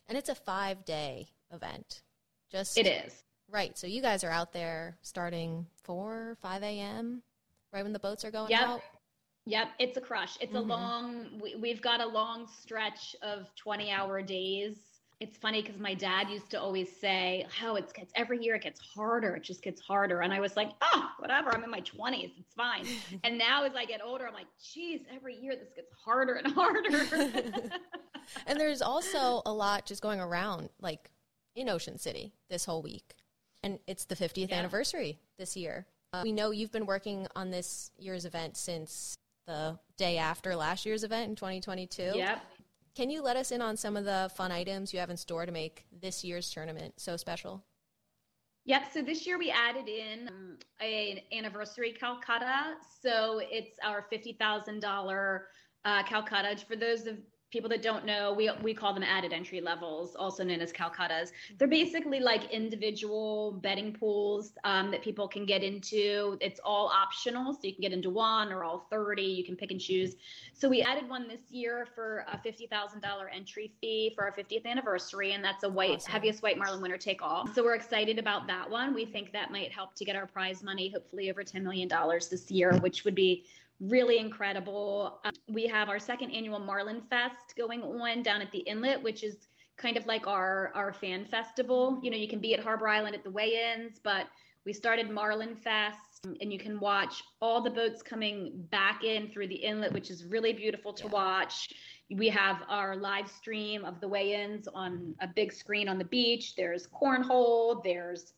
And 0.08 0.18
it's 0.18 0.28
a 0.28 0.34
five 0.34 0.84
day 0.84 1.28
event. 1.52 2.02
Just 2.50 2.78
it 2.78 2.86
is. 2.86 3.12
Right. 3.50 3.76
So 3.76 3.86
you 3.86 4.02
guys 4.02 4.24
are 4.24 4.30
out 4.30 4.52
there 4.52 4.98
starting 5.02 5.66
4, 5.84 6.36
5 6.40 6.62
a.m., 6.62 7.22
right 7.72 7.82
when 7.82 7.92
the 7.92 7.98
boats 7.98 8.24
are 8.24 8.30
going 8.30 8.50
yep. 8.50 8.60
out? 8.60 8.82
Yep, 9.46 9.68
it's 9.78 9.96
a 9.96 10.00
crush. 10.00 10.36
It's 10.40 10.52
mm-hmm. 10.52 10.70
a 10.70 10.74
long, 10.74 11.40
we, 11.58 11.70
have 11.70 11.80
got 11.80 12.02
a 12.02 12.06
long 12.06 12.46
stretch 12.60 13.16
of 13.22 13.54
20 13.56 13.90
hour 13.90 14.20
days 14.20 14.76
it's 15.20 15.36
funny 15.36 15.62
because 15.62 15.80
my 15.80 15.94
dad 15.94 16.28
used 16.30 16.48
to 16.50 16.60
always 16.60 16.88
say, 17.00 17.44
"Oh, 17.62 17.74
it 17.74 17.92
gets 17.92 18.12
every 18.14 18.42
year 18.42 18.54
it 18.54 18.62
gets 18.62 18.80
harder. 18.80 19.34
It 19.34 19.42
just 19.42 19.62
gets 19.62 19.80
harder." 19.80 20.20
And 20.20 20.32
I 20.32 20.38
was 20.38 20.56
like, 20.56 20.70
"Oh, 20.80 21.10
whatever. 21.18 21.52
I'm 21.52 21.64
in 21.64 21.70
my 21.70 21.80
20s. 21.80 22.32
It's 22.38 22.54
fine." 22.54 22.86
and 23.24 23.36
now 23.36 23.64
as 23.64 23.74
I 23.74 23.84
get 23.84 24.00
older, 24.02 24.26
I'm 24.26 24.34
like, 24.34 24.46
"Geez, 24.62 25.00
every 25.12 25.34
year 25.34 25.56
this 25.56 25.72
gets 25.74 25.92
harder 26.04 26.34
and 26.34 26.52
harder." 26.52 26.88
and 28.46 28.60
there's 28.60 28.80
also 28.80 29.42
a 29.44 29.52
lot 29.52 29.86
just 29.86 30.02
going 30.02 30.20
around, 30.20 30.68
like 30.80 31.10
in 31.56 31.68
Ocean 31.68 31.98
City 31.98 32.32
this 32.48 32.64
whole 32.64 32.82
week, 32.82 33.14
and 33.64 33.80
it's 33.88 34.04
the 34.04 34.14
50th 34.14 34.50
yeah. 34.50 34.56
anniversary 34.56 35.18
this 35.36 35.56
year. 35.56 35.86
Uh, 36.12 36.20
we 36.22 36.32
know 36.32 36.52
you've 36.52 36.72
been 36.72 36.86
working 36.86 37.26
on 37.34 37.50
this 37.50 37.90
year's 37.98 38.24
event 38.24 38.56
since 38.56 39.18
the 39.46 39.78
day 39.96 40.18
after 40.18 40.54
last 40.54 40.86
year's 40.86 41.02
event 41.02 41.28
in 41.28 41.34
2022. 41.34 42.12
Yep. 42.14 42.40
Can 42.98 43.10
you 43.10 43.22
let 43.22 43.36
us 43.36 43.52
in 43.52 43.62
on 43.62 43.76
some 43.76 43.96
of 43.96 44.04
the 44.04 44.28
fun 44.34 44.50
items 44.50 44.92
you 44.92 44.98
have 44.98 45.08
in 45.08 45.16
store 45.16 45.46
to 45.46 45.52
make 45.52 45.86
this 46.02 46.24
year's 46.24 46.50
tournament 46.50 46.94
so 46.96 47.16
special? 47.16 47.62
Yep. 48.64 48.92
So 48.92 49.02
this 49.02 49.24
year 49.24 49.38
we 49.38 49.52
added 49.52 49.86
in 49.86 50.26
um, 50.26 50.58
an 50.80 51.20
anniversary 51.32 51.92
Calcutta. 51.92 52.74
So 53.00 53.40
it's 53.40 53.78
our 53.84 54.06
fifty 54.10 54.32
thousand 54.32 54.84
uh, 54.84 55.38
Calcutta. 56.08 56.56
For 56.66 56.74
those 56.74 57.06
of 57.06 57.18
people 57.50 57.68
that 57.70 57.82
don't 57.82 58.04
know, 58.04 58.32
we 58.32 58.50
we 58.62 58.74
call 58.74 58.92
them 58.92 59.02
added 59.02 59.32
entry 59.32 59.60
levels, 59.60 60.14
also 60.14 60.44
known 60.44 60.60
as 60.60 60.72
Calcuttas. 60.72 61.30
They're 61.56 61.68
basically 61.68 62.20
like 62.20 62.50
individual 62.50 63.58
betting 63.62 63.92
pools 63.92 64.52
um, 64.64 64.90
that 64.90 65.02
people 65.02 65.26
can 65.28 65.46
get 65.46 65.62
into. 65.62 66.36
It's 66.40 66.60
all 66.62 66.88
optional, 66.88 67.52
so 67.54 67.60
you 67.62 67.72
can 67.72 67.82
get 67.82 67.92
into 67.92 68.10
one 68.10 68.52
or 68.52 68.64
all 68.64 68.86
thirty. 68.90 69.22
You 69.22 69.44
can 69.44 69.56
pick 69.56 69.70
and 69.70 69.80
choose. 69.80 70.16
So 70.52 70.68
we 70.68 70.82
added 70.82 71.08
one 71.08 71.28
this 71.28 71.50
year 71.50 71.86
for 71.94 72.26
a 72.30 72.38
fifty 72.38 72.66
thousand 72.66 73.00
dollar 73.00 73.28
entry 73.28 73.72
fee 73.80 74.12
for 74.14 74.24
our 74.24 74.32
fiftieth 74.32 74.66
anniversary, 74.66 75.32
and 75.32 75.42
that's 75.42 75.64
a 75.64 75.68
white 75.68 75.96
awesome. 75.96 76.12
heaviest 76.12 76.42
white 76.42 76.58
marlin 76.58 76.82
winner 76.82 76.98
take 76.98 77.22
all. 77.22 77.46
So 77.54 77.62
we're 77.64 77.76
excited 77.76 78.18
about 78.18 78.46
that 78.48 78.68
one. 78.68 78.94
We 78.94 79.06
think 79.06 79.32
that 79.32 79.50
might 79.50 79.72
help 79.72 79.94
to 79.94 80.04
get 80.04 80.16
our 80.16 80.26
prize 80.26 80.62
money, 80.62 80.90
hopefully 80.90 81.30
over 81.30 81.42
ten 81.44 81.64
million 81.64 81.88
dollars 81.88 82.28
this 82.28 82.50
year, 82.50 82.76
which 82.80 83.04
would 83.04 83.14
be 83.14 83.46
really 83.80 84.18
incredible. 84.18 85.20
Um, 85.24 85.32
we 85.48 85.66
have 85.66 85.88
our 85.88 85.98
second 85.98 86.30
annual 86.30 86.58
Marlin 86.58 87.02
Fest 87.08 87.54
going 87.56 87.82
on 87.82 88.22
down 88.22 88.40
at 88.40 88.50
the 88.50 88.58
inlet, 88.58 89.02
which 89.02 89.22
is 89.22 89.48
kind 89.76 89.96
of 89.96 90.06
like 90.06 90.26
our 90.26 90.72
our 90.74 90.92
fan 90.92 91.24
festival. 91.24 92.00
You 92.02 92.10
know, 92.10 92.16
you 92.16 92.28
can 92.28 92.40
be 92.40 92.54
at 92.54 92.60
Harbor 92.60 92.88
Island 92.88 93.14
at 93.14 93.24
the 93.24 93.30
weigh-ins, 93.30 94.00
but 94.02 94.26
we 94.66 94.72
started 94.72 95.08
Marlin 95.08 95.56
Fest 95.56 96.26
and 96.40 96.52
you 96.52 96.58
can 96.58 96.80
watch 96.80 97.22
all 97.40 97.62
the 97.62 97.70
boats 97.70 98.02
coming 98.02 98.52
back 98.70 99.04
in 99.04 99.28
through 99.28 99.48
the 99.48 99.54
inlet, 99.54 99.92
which 99.92 100.10
is 100.10 100.24
really 100.24 100.52
beautiful 100.52 100.92
to 100.92 101.04
yeah. 101.04 101.10
watch. 101.10 101.72
We 102.10 102.28
have 102.28 102.62
our 102.68 102.96
live 102.96 103.30
stream 103.30 103.84
of 103.84 104.00
the 104.00 104.08
weigh-ins 104.08 104.66
on 104.68 105.14
a 105.20 105.28
big 105.28 105.52
screen 105.52 105.88
on 105.88 105.96
the 105.98 106.04
beach. 106.04 106.56
There's 106.56 106.88
cornhole, 106.88 107.82
there's 107.84 108.32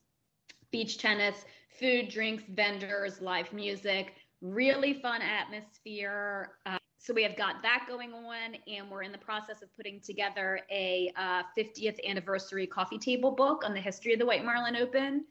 beach 0.71 0.99
tennis, 0.99 1.45
food, 1.81 2.11
drinks, 2.11 2.45
vendors, 2.51 3.21
live 3.21 3.53
music 3.53 4.13
really 4.41 4.95
fun 4.95 5.21
atmosphere. 5.23 6.53
Uh, 6.67 6.79
so 6.99 7.15
we 7.15 7.23
have 7.23 7.37
got 7.37 7.63
that 7.63 7.87
going 7.89 8.13
on, 8.13 8.57
and 8.67 8.91
we're 8.91 9.03
in 9.03 9.13
the 9.13 9.19
process 9.19 9.63
of 9.63 9.75
putting 9.77 10.01
together 10.01 10.61
a 10.71 11.13
uh, 11.17 11.43
50th 11.57 11.99
anniversary 12.07 12.67
coffee 12.67 12.99
table 12.99 13.31
book 13.31 13.63
on 13.65 13.73
the 13.73 13.81
history 13.81 14.13
of 14.13 14.19
the 14.19 14.27
White 14.27 14.45
Marlin 14.45 14.77
Open 14.77 15.25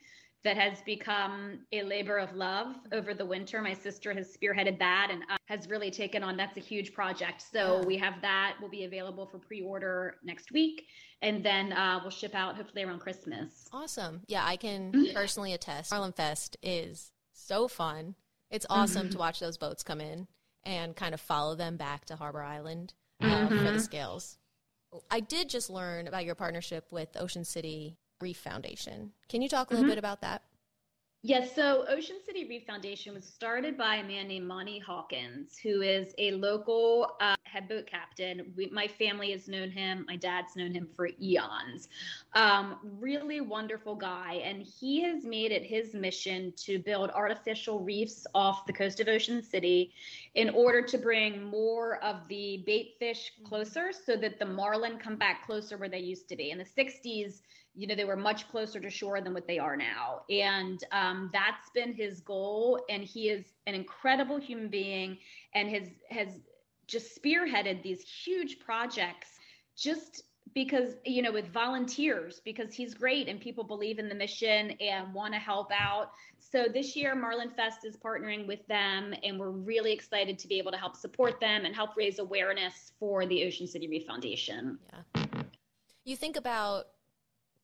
that 0.43 0.55
has 0.55 0.81
become 0.85 1.59
a 1.73 1.83
labor 1.83 2.17
of 2.17 2.33
love 2.33 2.75
over 2.93 3.13
the 3.13 3.25
winter. 3.25 3.61
My 3.61 3.73
sister 3.73 4.13
has 4.13 4.35
spearheaded 4.35 4.79
that 4.79 5.09
and 5.11 5.21
uh, 5.23 5.37
has 5.45 5.67
really 5.67 5.91
taken 5.91 6.23
on 6.23 6.37
that's 6.37 6.55
a 6.55 6.61
huge 6.61 6.93
project. 6.93 7.43
So 7.51 7.83
we 7.85 7.97
have 7.97 8.21
that 8.21 8.55
will 8.61 8.69
be 8.69 8.85
available 8.85 9.25
for 9.25 9.37
pre-order 9.37 10.15
next 10.23 10.51
week 10.51 10.85
and 11.21 11.43
then 11.43 11.73
uh, 11.73 11.99
we'll 12.01 12.11
ship 12.11 12.33
out 12.35 12.55
hopefully 12.55 12.83
around 12.83 12.99
Christmas. 12.99 13.67
Awesome. 13.73 14.21
Yeah, 14.27 14.45
I 14.45 14.55
can 14.55 14.93
personally 15.13 15.53
attest. 15.53 15.91
Marlin 15.91 16.13
Fest 16.13 16.55
is 16.63 17.11
so 17.33 17.67
fun. 17.67 18.15
It's 18.49 18.65
awesome 18.69 19.03
mm-hmm. 19.03 19.11
to 19.11 19.17
watch 19.17 19.39
those 19.39 19.57
boats 19.57 19.83
come 19.83 20.01
in 20.01 20.27
and 20.63 20.95
kind 20.95 21.13
of 21.13 21.21
follow 21.21 21.55
them 21.55 21.77
back 21.77 22.05
to 22.05 22.15
Harbor 22.15 22.43
Island 22.43 22.93
uh, 23.21 23.25
mm-hmm. 23.25 23.47
for 23.47 23.55
the 23.55 23.69
mm-hmm. 23.69 23.79
scales. 23.79 24.37
I 25.11 25.19
did 25.19 25.49
just 25.49 25.69
learn 25.69 26.07
about 26.07 26.25
your 26.25 26.35
partnership 26.35 26.87
with 26.91 27.09
Ocean 27.15 27.45
City 27.45 27.97
Reef 28.19 28.37
Foundation. 28.37 29.11
Can 29.27 29.41
you 29.41 29.49
talk 29.49 29.69
a 29.69 29.73
little 29.73 29.83
mm-hmm. 29.83 29.91
bit 29.91 29.97
about 29.99 30.21
that? 30.21 30.41
Yes, 31.21 31.53
so 31.53 31.85
Ocean 31.89 32.15
City 32.25 32.47
Reef 32.47 32.65
Foundation 32.65 33.13
was 33.13 33.25
started 33.25 33.77
by 33.77 33.95
a 33.97 34.03
man 34.07 34.29
named 34.29 34.47
Monty 34.47 34.79
Hawkins, 34.79 35.57
who 35.57 35.81
is 35.81 36.13
a 36.17 36.31
local 36.31 37.17
uh, 37.19 37.35
head 37.43 37.67
boat 37.67 37.87
captain. 37.87 38.53
We, 38.55 38.67
my 38.67 38.87
family 38.87 39.31
has 39.31 39.49
known 39.49 39.69
him. 39.69 40.05
My 40.07 40.15
dad's 40.15 40.55
known 40.55 40.71
him 40.71 40.87
for 40.95 41.09
eons. 41.21 41.89
Um, 42.35 42.77
really 43.01 43.41
wonderful 43.41 43.95
guy, 43.95 44.35
and 44.45 44.61
he 44.61 45.01
has 45.03 45.25
made 45.25 45.51
it 45.51 45.63
his 45.63 45.93
mission 45.93 46.53
to 46.55 46.79
build 46.79 47.09
artificial 47.09 47.81
reefs 47.81 48.25
off 48.33 48.65
the 48.65 48.71
coast 48.71 49.01
of 49.01 49.09
Ocean 49.09 49.43
City 49.43 49.91
in 50.35 50.49
order 50.51 50.81
to 50.83 50.97
bring 50.97 51.43
more 51.43 52.01
of 52.01 52.25
the 52.29 52.63
bait 52.65 52.95
fish 52.97 53.33
closer, 53.43 53.91
so 53.91 54.15
that 54.15 54.39
the 54.39 54.45
marlin 54.45 54.97
come 54.97 55.17
back 55.17 55.45
closer 55.45 55.75
where 55.75 55.89
they 55.89 55.99
used 55.99 56.29
to 56.29 56.37
be. 56.37 56.51
In 56.51 56.57
the 56.57 56.63
'60s 56.63 57.41
you 57.79 57.87
know 57.87 57.95
they 57.95 58.03
were 58.03 58.17
much 58.17 58.49
closer 58.49 58.77
to 58.81 58.89
shore 58.89 59.21
than 59.21 59.33
what 59.33 59.47
they 59.47 59.57
are 59.57 59.77
now. 59.77 60.23
And 60.29 60.83
um, 60.91 61.29
that's 61.31 61.69
been 61.73 61.93
his 61.93 62.19
goal. 62.19 62.77
And 62.89 63.03
he 63.03 63.29
is 63.29 63.45
an 63.67 63.73
incredible 63.73 64.37
human 64.37 64.67
being 64.67 65.17
and 65.55 65.69
has 65.69 65.87
has 66.09 66.27
just 66.87 67.17
spearheaded 67.17 67.81
these 67.81 68.01
huge 68.01 68.59
projects 68.59 69.39
just 69.77 70.23
because 70.53 70.95
you 71.05 71.21
know 71.21 71.31
with 71.31 71.47
volunteers 71.53 72.41
because 72.43 72.73
he's 72.73 72.93
great 72.93 73.29
and 73.29 73.39
people 73.39 73.63
believe 73.63 73.97
in 73.97 74.09
the 74.09 74.15
mission 74.15 74.71
and 74.81 75.13
want 75.13 75.33
to 75.33 75.39
help 75.39 75.71
out. 75.71 76.11
So 76.39 76.65
this 76.73 76.97
year 76.97 77.15
marlin 77.15 77.49
fest 77.51 77.85
is 77.85 77.95
partnering 77.95 78.45
with 78.45 78.65
them 78.67 79.13
and 79.23 79.39
we're 79.39 79.51
really 79.51 79.93
excited 79.93 80.37
to 80.39 80.49
be 80.49 80.57
able 80.57 80.71
to 80.71 80.77
help 80.77 80.97
support 80.97 81.39
them 81.39 81.63
and 81.63 81.73
help 81.73 81.91
raise 81.95 82.19
awareness 82.19 82.91
for 82.99 83.25
the 83.25 83.45
ocean 83.45 83.67
city 83.67 83.87
reef 83.87 84.05
foundation. 84.05 84.79
Yeah. 85.15 85.23
You 86.03 86.17
think 86.17 86.35
about 86.35 86.87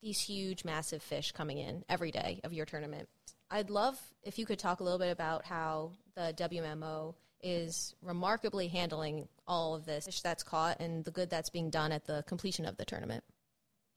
these 0.06 0.22
huge, 0.22 0.64
massive 0.64 1.02
fish 1.02 1.32
coming 1.32 1.58
in 1.58 1.84
every 1.90 2.12
day 2.12 2.40
of 2.44 2.54
your 2.54 2.66
tournament. 2.66 3.10
I'd 3.50 3.72
love 3.72 4.00
if 4.22 4.38
you 4.38 4.46
could 4.46 4.60
talk 4.60 4.80
a 4.80 4.84
little 4.84 5.00
bit 5.00 5.12
about 5.12 5.46
how 5.46 5.94
the 6.14 6.32
WMO 6.38 7.16
is 7.42 7.96
remarkably 8.04 8.68
handling 8.68 9.28
all 9.48 9.74
of 9.74 9.86
this 9.86 10.06
fish 10.06 10.22
that's 10.22 10.44
caught 10.44 10.80
and 10.80 11.04
the 11.06 11.12
good 11.12 11.32
that's 11.32 11.50
being 11.50 11.72
done 11.72 11.92
at 11.92 12.06
the 12.06 12.24
completion 12.28 12.66
of 12.66 12.78
the 12.78 12.86
tournament. 12.86 13.24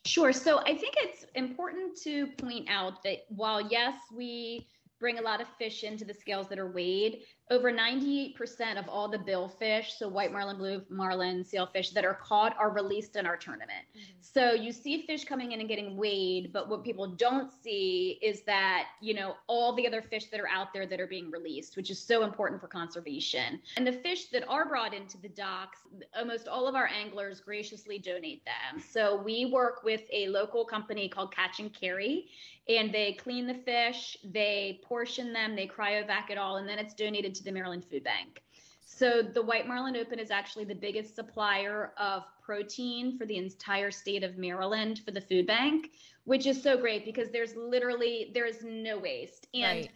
Sure. 0.06 0.32
So 0.32 0.60
I 0.60 0.74
think 0.74 0.94
it's 0.96 1.26
important 1.34 1.98
to 2.04 2.28
point 2.38 2.68
out 2.70 3.02
that 3.04 3.26
while, 3.28 3.60
yes, 3.60 3.94
we 4.14 4.66
bring 4.98 5.18
a 5.18 5.22
lot 5.22 5.42
of 5.42 5.46
fish 5.58 5.84
into 5.84 6.06
the 6.06 6.14
scales 6.14 6.48
that 6.48 6.58
are 6.58 6.70
weighed, 6.70 7.20
over 7.50 7.72
98% 7.72 8.78
of 8.78 8.88
all 8.88 9.08
the 9.08 9.18
billfish, 9.18 9.96
so 9.96 10.06
white 10.06 10.32
marlin, 10.32 10.58
blue 10.58 10.82
marlin, 10.90 11.42
sailfish 11.42 11.90
that 11.90 12.04
are 12.04 12.14
caught 12.14 12.56
are 12.58 12.70
released 12.70 13.16
in 13.16 13.26
our 13.26 13.36
tournament. 13.36 13.86
Mm-hmm. 13.96 14.12
So 14.20 14.52
you 14.52 14.72
see 14.72 15.06
fish 15.06 15.24
coming 15.24 15.52
in 15.52 15.60
and 15.60 15.68
getting 15.68 15.96
weighed, 15.96 16.52
but 16.52 16.68
what 16.68 16.84
people 16.84 17.06
don't 17.06 17.50
see 17.50 18.18
is 18.22 18.42
that, 18.42 18.88
you 19.00 19.14
know, 19.14 19.36
all 19.46 19.74
the 19.74 19.86
other 19.86 20.02
fish 20.02 20.26
that 20.26 20.40
are 20.40 20.48
out 20.48 20.74
there 20.74 20.86
that 20.86 21.00
are 21.00 21.06
being 21.06 21.30
released, 21.30 21.76
which 21.76 21.90
is 21.90 21.98
so 21.98 22.22
important 22.22 22.60
for 22.60 22.68
conservation. 22.68 23.60
And 23.76 23.86
the 23.86 23.92
fish 23.92 24.26
that 24.26 24.46
are 24.46 24.68
brought 24.68 24.92
into 24.92 25.16
the 25.18 25.30
docks, 25.30 25.78
almost 26.16 26.48
all 26.48 26.68
of 26.68 26.74
our 26.74 26.88
anglers 26.88 27.40
graciously 27.40 27.98
donate 27.98 28.44
them. 28.44 28.82
So 28.92 29.22
we 29.22 29.46
work 29.46 29.82
with 29.82 30.02
a 30.12 30.28
local 30.28 30.64
company 30.64 31.08
called 31.08 31.34
Catch 31.34 31.60
and 31.60 31.72
Carry, 31.72 32.26
and 32.68 32.92
they 32.92 33.14
clean 33.14 33.46
the 33.46 33.54
fish, 33.54 34.18
they 34.22 34.80
portion 34.84 35.32
them, 35.32 35.56
they 35.56 35.66
cryovac 35.66 36.28
it 36.28 36.36
all, 36.36 36.56
and 36.58 36.68
then 36.68 36.78
it's 36.78 36.92
donated 36.92 37.37
to 37.38 37.44
the 37.44 37.52
Maryland 37.52 37.84
Food 37.90 38.04
Bank. 38.04 38.42
So 38.84 39.22
the 39.22 39.42
White 39.42 39.68
Marlin 39.68 39.96
Open 39.96 40.18
is 40.18 40.30
actually 40.30 40.64
the 40.64 40.74
biggest 40.74 41.14
supplier 41.14 41.92
of 41.98 42.24
protein 42.42 43.18
for 43.18 43.26
the 43.26 43.36
entire 43.36 43.90
state 43.90 44.24
of 44.24 44.38
Maryland 44.38 45.02
for 45.04 45.10
the 45.10 45.20
food 45.20 45.46
bank, 45.46 45.90
which 46.24 46.46
is 46.46 46.62
so 46.62 46.76
great 46.76 47.04
because 47.04 47.30
there's 47.30 47.54
literally 47.54 48.30
there 48.34 48.46
is 48.46 48.64
no 48.64 48.98
waste. 48.98 49.46
And 49.54 49.80
right. 49.80 49.90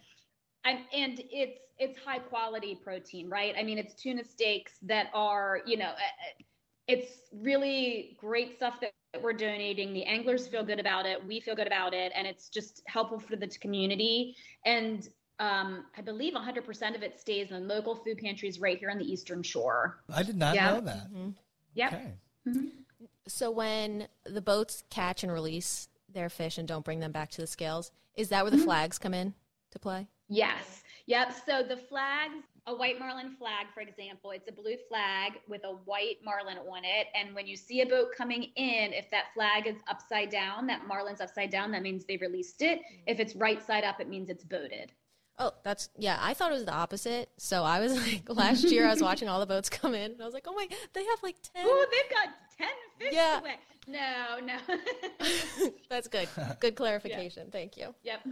I'm, 0.63 0.77
and 0.93 1.21
it's 1.31 1.59
it's 1.79 1.99
high 1.99 2.19
quality 2.19 2.79
protein, 2.81 3.29
right? 3.29 3.55
I 3.57 3.63
mean, 3.63 3.77
it's 3.77 3.93
tuna 3.93 4.23
steaks 4.23 4.73
that 4.83 5.07
are, 5.13 5.61
you 5.65 5.75
know, 5.75 5.89
uh, 5.89 5.89
uh, 5.89 6.43
it's 6.87 7.11
really 7.33 8.17
great 8.19 8.55
stuff 8.55 8.79
that 8.81 8.93
we're 9.21 9.33
donating. 9.33 9.93
The 9.93 10.03
anglers 10.03 10.47
feel 10.47 10.63
good 10.63 10.79
about 10.79 11.05
it. 11.05 11.25
We 11.25 11.39
feel 11.39 11.55
good 11.55 11.67
about 11.67 11.93
it. 11.93 12.11
And 12.15 12.27
it's 12.27 12.49
just 12.49 12.83
helpful 12.85 13.19
for 13.19 13.35
the 13.35 13.47
community. 13.47 14.35
And 14.65 15.07
um, 15.43 15.85
I 15.97 16.01
believe 16.01 16.33
100% 16.33 16.95
of 16.95 17.03
it 17.03 17.19
stays 17.19 17.51
in 17.51 17.67
local 17.67 17.95
food 17.95 18.17
pantries 18.17 18.59
right 18.59 18.77
here 18.77 18.89
on 18.89 18.97
the 18.97 19.11
Eastern 19.11 19.43
Shore. 19.43 19.99
I 20.13 20.23
did 20.23 20.37
not 20.37 20.55
know 20.55 20.79
that. 20.81 21.11
Mm-hmm. 21.11 21.29
Yep. 21.75 21.93
Okay. 21.93 22.13
Mm-hmm. 22.47 22.65
So 23.27 23.51
when 23.51 24.07
the 24.25 24.41
boats 24.41 24.83
catch 24.89 25.23
and 25.23 25.31
release 25.31 25.89
their 26.13 26.29
fish 26.29 26.57
and 26.57 26.67
don't 26.67 26.85
bring 26.85 26.99
them 26.99 27.11
back 27.11 27.29
to 27.31 27.41
the 27.41 27.47
scales, 27.47 27.91
is 28.15 28.29
that 28.29 28.43
where 28.43 28.51
the 28.51 28.57
mm-hmm. 28.57 28.65
flags 28.65 28.97
come 28.97 29.13
in 29.13 29.33
to 29.71 29.79
play? 29.79 30.07
Yes. 30.29 30.83
Yep. 31.07 31.33
So 31.45 31.63
the 31.63 31.77
flags 31.77 32.45
a 32.65 32.73
white 32.73 32.97
marlin 32.97 33.35
flag, 33.37 33.67
for 33.73 33.81
example, 33.81 34.31
it's 34.31 34.47
a 34.47 34.51
blue 34.51 34.77
flag 34.87 35.33
with 35.49 35.65
a 35.65 35.73
white 35.83 36.19
marlin 36.23 36.57
on 36.57 36.85
it. 36.85 37.07
And 37.13 37.35
when 37.35 37.45
you 37.45 37.57
see 37.57 37.81
a 37.81 37.85
boat 37.85 38.13
coming 38.17 38.43
in, 38.55 38.93
if 38.93 39.11
that 39.11 39.33
flag 39.33 39.67
is 39.67 39.75
upside 39.89 40.29
down, 40.29 40.65
that 40.67 40.87
marlin's 40.87 41.19
upside 41.19 41.49
down, 41.49 41.71
that 41.73 41.81
means 41.81 42.05
they 42.05 42.15
released 42.17 42.61
it. 42.61 42.79
Mm-hmm. 42.79 43.03
If 43.07 43.19
it's 43.19 43.35
right 43.35 43.65
side 43.65 43.83
up, 43.83 43.99
it 43.99 44.07
means 44.07 44.29
it's 44.29 44.45
boated. 44.45 44.93
Oh, 45.39 45.51
that's 45.63 45.89
yeah. 45.97 46.17
I 46.21 46.33
thought 46.33 46.51
it 46.51 46.55
was 46.55 46.65
the 46.65 46.73
opposite. 46.73 47.29
So 47.37 47.63
I 47.63 47.79
was 47.79 47.95
like, 48.07 48.29
last 48.29 48.63
year 48.65 48.87
I 48.87 48.91
was 48.91 49.01
watching 49.01 49.27
all 49.27 49.39
the 49.39 49.45
boats 49.45 49.69
come 49.69 49.93
in, 49.95 50.11
and 50.11 50.21
I 50.21 50.25
was 50.25 50.33
like, 50.33 50.45
oh 50.47 50.53
my, 50.53 50.67
they 50.93 51.03
have 51.03 51.23
like 51.23 51.35
ten. 51.53 51.65
Oh, 51.65 51.85
they've 51.91 52.11
got 52.11 52.29
ten 52.57 52.69
fish 52.99 53.13
yeah. 53.13 53.39
away. 53.39 53.55
No, 53.87 54.39
no. 54.43 54.57
that's 55.89 56.07
good. 56.07 56.27
Good 56.59 56.75
clarification. 56.75 57.45
Yeah. 57.47 57.51
Thank 57.51 57.77
you. 57.77 57.93
Yep. 58.03 58.27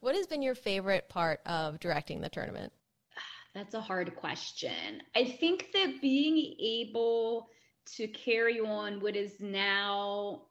what 0.00 0.14
has 0.14 0.26
been 0.26 0.42
your 0.42 0.54
favorite 0.54 1.08
part 1.08 1.40
of 1.46 1.80
directing 1.80 2.20
the 2.20 2.28
tournament? 2.28 2.72
That's 3.54 3.74
a 3.74 3.80
hard 3.80 4.14
question. 4.16 5.00
I 5.14 5.24
think 5.24 5.68
that 5.72 6.00
being 6.02 6.56
able 6.60 7.48
to 7.96 8.08
carry 8.08 8.60
on 8.60 9.00
what 9.00 9.16
is 9.16 9.34
now 9.40 10.42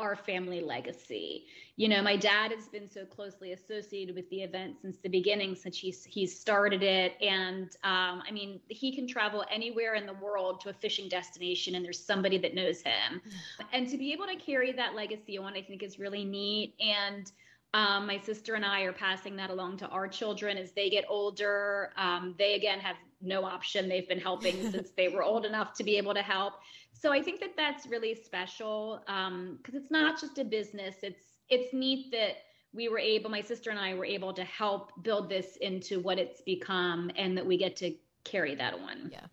our 0.00 0.14
family 0.14 0.60
legacy. 0.60 1.46
You 1.76 1.88
know, 1.88 2.00
my 2.02 2.16
dad 2.16 2.52
has 2.52 2.68
been 2.68 2.88
so 2.88 3.04
closely 3.04 3.52
associated 3.52 4.14
with 4.14 4.30
the 4.30 4.42
event 4.42 4.76
since 4.80 4.98
the 4.98 5.08
beginning, 5.08 5.56
since 5.56 5.76
he's 5.76 6.04
he's 6.04 6.38
started 6.38 6.84
it. 6.84 7.14
And 7.20 7.64
um, 7.82 8.22
I 8.26 8.30
mean, 8.32 8.60
he 8.68 8.94
can 8.94 9.08
travel 9.08 9.44
anywhere 9.50 9.94
in 9.94 10.06
the 10.06 10.14
world 10.14 10.60
to 10.60 10.68
a 10.68 10.72
fishing 10.72 11.08
destination, 11.08 11.74
and 11.74 11.84
there's 11.84 11.98
somebody 11.98 12.38
that 12.38 12.54
knows 12.54 12.80
him. 12.80 13.20
And 13.72 13.88
to 13.88 13.98
be 13.98 14.12
able 14.12 14.26
to 14.26 14.36
carry 14.36 14.72
that 14.72 14.94
legacy 14.94 15.36
on, 15.36 15.54
I 15.54 15.62
think 15.62 15.82
is 15.82 15.98
really 15.98 16.24
neat. 16.24 16.74
And 16.80 17.30
um, 17.74 18.06
my 18.06 18.18
sister 18.18 18.54
and 18.54 18.64
I 18.64 18.82
are 18.82 18.92
passing 18.92 19.36
that 19.36 19.50
along 19.50 19.78
to 19.78 19.88
our 19.88 20.08
children 20.08 20.56
as 20.56 20.72
they 20.72 20.88
get 20.88 21.04
older. 21.08 21.90
Um, 21.96 22.34
they 22.38 22.54
again 22.54 22.78
have 22.80 22.96
no 23.20 23.44
option. 23.44 23.88
They've 23.88 24.08
been 24.08 24.20
helping 24.20 24.70
since 24.72 24.90
they 24.96 25.08
were 25.08 25.22
old 25.22 25.44
enough 25.44 25.74
to 25.74 25.84
be 25.84 25.96
able 25.96 26.14
to 26.14 26.22
help. 26.22 26.54
So 26.92 27.12
I 27.12 27.22
think 27.22 27.40
that 27.40 27.56
that's 27.56 27.86
really 27.86 28.14
special 28.14 29.00
because 29.06 29.28
um, 29.28 29.58
it's 29.74 29.90
not 29.90 30.20
just 30.20 30.38
a 30.38 30.44
business. 30.44 30.96
It's 31.02 31.22
it's 31.48 31.72
neat 31.72 32.10
that 32.12 32.38
we 32.74 32.88
were 32.88 32.98
able, 32.98 33.30
my 33.30 33.40
sister 33.40 33.70
and 33.70 33.78
I 33.78 33.94
were 33.94 34.04
able 34.04 34.34
to 34.34 34.44
help 34.44 35.02
build 35.02 35.30
this 35.30 35.56
into 35.56 36.00
what 36.00 36.18
it's 36.18 36.42
become, 36.42 37.10
and 37.16 37.36
that 37.38 37.46
we 37.46 37.56
get 37.56 37.76
to 37.76 37.94
carry 38.24 38.54
that 38.56 38.74
on. 38.74 39.10
Yeah. 39.10 39.26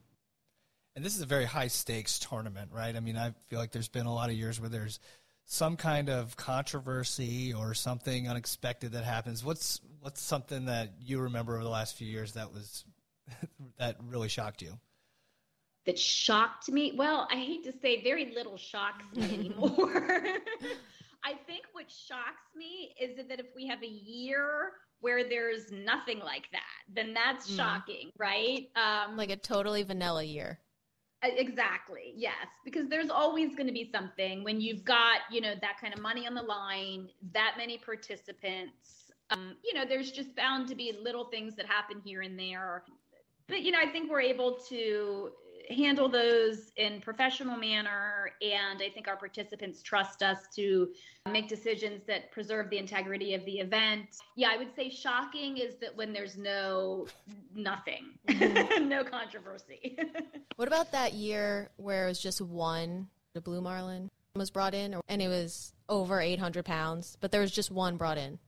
And 0.95 1.03
this 1.03 1.15
is 1.15 1.21
a 1.21 1.25
very 1.25 1.43
high 1.43 1.67
stakes 1.67 2.17
tournament, 2.19 2.71
right? 2.71 2.95
I 2.95 3.01
mean, 3.01 3.17
I 3.17 3.33
feel 3.49 3.59
like 3.59 3.73
there's 3.73 3.89
been 3.89 4.05
a 4.05 4.13
lot 4.13 4.29
of 4.29 4.35
years 4.35 4.61
where 4.61 4.69
there's 4.69 5.01
some 5.45 5.77
kind 5.77 6.09
of 6.09 6.35
controversy 6.35 7.53
or 7.53 7.73
something 7.73 8.27
unexpected 8.27 8.93
that 8.93 9.03
happens, 9.03 9.43
what's 9.43 9.79
what's 9.99 10.21
something 10.21 10.65
that 10.65 10.93
you 10.99 11.19
remember 11.19 11.55
over 11.55 11.63
the 11.63 11.69
last 11.69 11.97
few 11.97 12.07
years 12.07 12.33
that 12.33 12.51
was 12.53 12.83
that 13.79 13.97
really 14.07 14.29
shocked 14.29 14.61
you? 14.61 14.77
That 15.85 15.99
shocked 15.99 16.69
me. 16.69 16.93
Well, 16.95 17.27
I 17.31 17.35
hate 17.35 17.63
to 17.65 17.73
say, 17.81 18.01
very 18.01 18.33
little 18.33 18.57
shocks 18.57 19.05
me 19.15 19.23
anymore. 19.33 20.01
I 21.23 21.33
think 21.47 21.63
what 21.73 21.89
shocks 21.89 22.55
me 22.55 22.93
is 22.99 23.17
that 23.27 23.39
if 23.39 23.47
we 23.55 23.67
have 23.67 23.81
a 23.83 23.87
year 23.87 24.73
where 25.01 25.27
there's 25.27 25.71
nothing 25.71 26.19
like 26.19 26.47
that, 26.51 26.93
then 26.93 27.13
that's 27.13 27.49
mm. 27.49 27.57
shocking, 27.57 28.11
right? 28.17 28.69
Um, 28.75 29.17
like 29.17 29.29
a 29.29 29.35
totally 29.35 29.83
vanilla 29.83 30.23
year. 30.23 30.59
Exactly. 31.23 32.13
Yes, 32.15 32.47
because 32.63 32.87
there's 32.89 33.09
always 33.09 33.55
going 33.55 33.67
to 33.67 33.73
be 33.73 33.89
something 33.91 34.43
when 34.43 34.61
you've 34.61 34.83
got, 34.83 35.21
you 35.31 35.41
know, 35.41 35.53
that 35.61 35.79
kind 35.81 35.93
of 35.93 35.99
money 35.99 36.27
on 36.27 36.33
the 36.33 36.41
line, 36.41 37.09
that 37.33 37.55
many 37.57 37.77
participants. 37.77 39.11
Um, 39.31 39.55
you 39.63 39.73
know, 39.73 39.85
there's 39.87 40.11
just 40.11 40.35
bound 40.35 40.67
to 40.67 40.75
be 40.75 40.93
little 41.01 41.25
things 41.25 41.55
that 41.55 41.65
happen 41.65 42.01
here 42.03 42.21
and 42.21 42.37
there. 42.37 42.83
But 43.47 43.61
you 43.61 43.71
know, 43.71 43.79
I 43.81 43.87
think 43.87 44.09
we're 44.09 44.21
able 44.21 44.57
to 44.69 45.31
handle 45.69 46.09
those 46.09 46.71
in 46.77 47.01
professional 47.01 47.57
manner 47.57 48.31
and 48.41 48.81
i 48.81 48.89
think 48.89 49.07
our 49.07 49.15
participants 49.15 49.81
trust 49.81 50.21
us 50.21 50.39
to 50.55 50.89
make 51.31 51.47
decisions 51.47 52.01
that 52.07 52.31
preserve 52.31 52.69
the 52.69 52.77
integrity 52.77 53.33
of 53.33 53.43
the 53.45 53.59
event. 53.59 54.07
Yeah 54.35 54.49
i 54.51 54.57
would 54.57 54.75
say 54.75 54.89
shocking 54.89 55.57
is 55.57 55.75
that 55.81 55.95
when 55.95 56.13
there's 56.13 56.37
no 56.37 57.07
nothing 57.55 58.05
no 58.81 59.03
controversy. 59.03 59.97
What 60.55 60.69
about 60.69 60.93
that 60.93 61.13
year 61.13 61.69
where 61.75 62.05
it 62.05 62.07
was 62.07 62.21
just 62.21 62.41
one 62.41 63.07
the 63.33 63.41
blue 63.41 63.59
marlin 63.59 64.09
was 64.35 64.49
brought 64.49 64.73
in 64.73 64.95
and 65.09 65.21
it 65.21 65.27
was 65.27 65.73
over 65.89 66.21
800 66.21 66.63
pounds 66.63 67.17
but 67.19 67.31
there 67.31 67.41
was 67.41 67.51
just 67.51 67.71
one 67.71 67.97
brought 67.97 68.17
in 68.17 68.39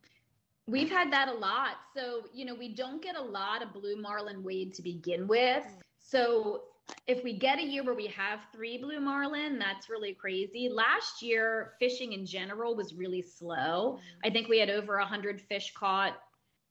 We've 0.68 0.90
had 0.90 1.12
that 1.14 1.30
a 1.30 1.34
lot. 1.34 1.78
So, 1.96 2.24
you 2.34 2.46
know, 2.46 2.56
we 2.56 2.74
don't 2.74 3.02
get 3.02 3.16
a 3.16 3.22
lot 3.22 3.64
of 3.64 3.74
blue 3.74 3.96
marlin 3.96 4.44
weighed 4.44 4.74
to 4.76 4.82
begin 4.82 5.28
with. 5.28 5.64
Mm. 5.64 5.82
So, 6.00 6.64
if 7.06 7.24
we 7.24 7.38
get 7.38 7.58
a 7.58 7.64
year 7.64 7.84
where 7.84 7.96
we 7.96 8.08
have 8.08 8.40
three 8.54 8.78
blue 8.78 9.00
marlin, 9.00 9.58
that's 9.58 9.90
really 9.90 10.14
crazy. 10.14 10.70
Last 10.70 11.22
year, 11.22 11.74
fishing 11.80 12.14
in 12.14 12.26
general 12.26 12.76
was 12.76 12.94
really 12.94 13.22
slow. 13.22 13.98
Mm. 13.98 14.00
I 14.26 14.30
think 14.30 14.50
we 14.50 14.60
had 14.60 14.70
over 14.70 14.98
100 14.98 15.42
fish 15.42 15.74
caught 15.74 16.18